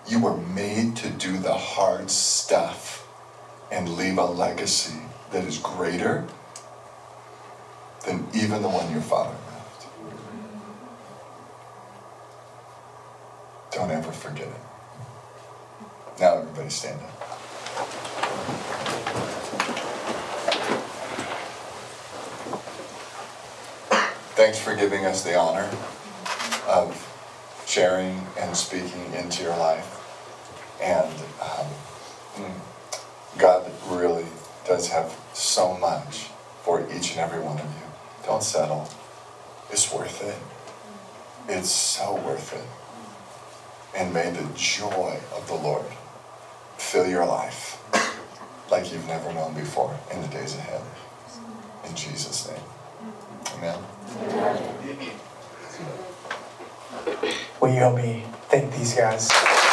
[0.07, 3.07] You were made to do the hard stuff
[3.71, 4.99] and leave a legacy
[5.32, 6.26] that is greater
[8.07, 9.88] than even the one your father left.
[13.71, 16.19] Don't ever forget it.
[16.19, 17.24] Now, everybody stand up.
[24.46, 25.68] Thanks for giving us the honor
[26.68, 26.93] of
[27.66, 29.89] sharing and speaking into your life.
[30.80, 32.52] And um,
[33.39, 34.28] God really
[34.68, 36.28] does have so much
[36.62, 37.88] for each and every one of you.
[38.24, 38.88] Don't settle.
[39.72, 40.38] It's worth it.
[41.52, 43.98] It's so worth it.
[44.00, 45.88] And may the joy of the Lord
[46.78, 47.82] fill your life
[48.70, 50.84] like you've never known before in the days ahead.
[51.89, 52.62] In Jesus' name.
[53.54, 53.80] Amen.
[57.62, 59.64] Will you help me thank these guys?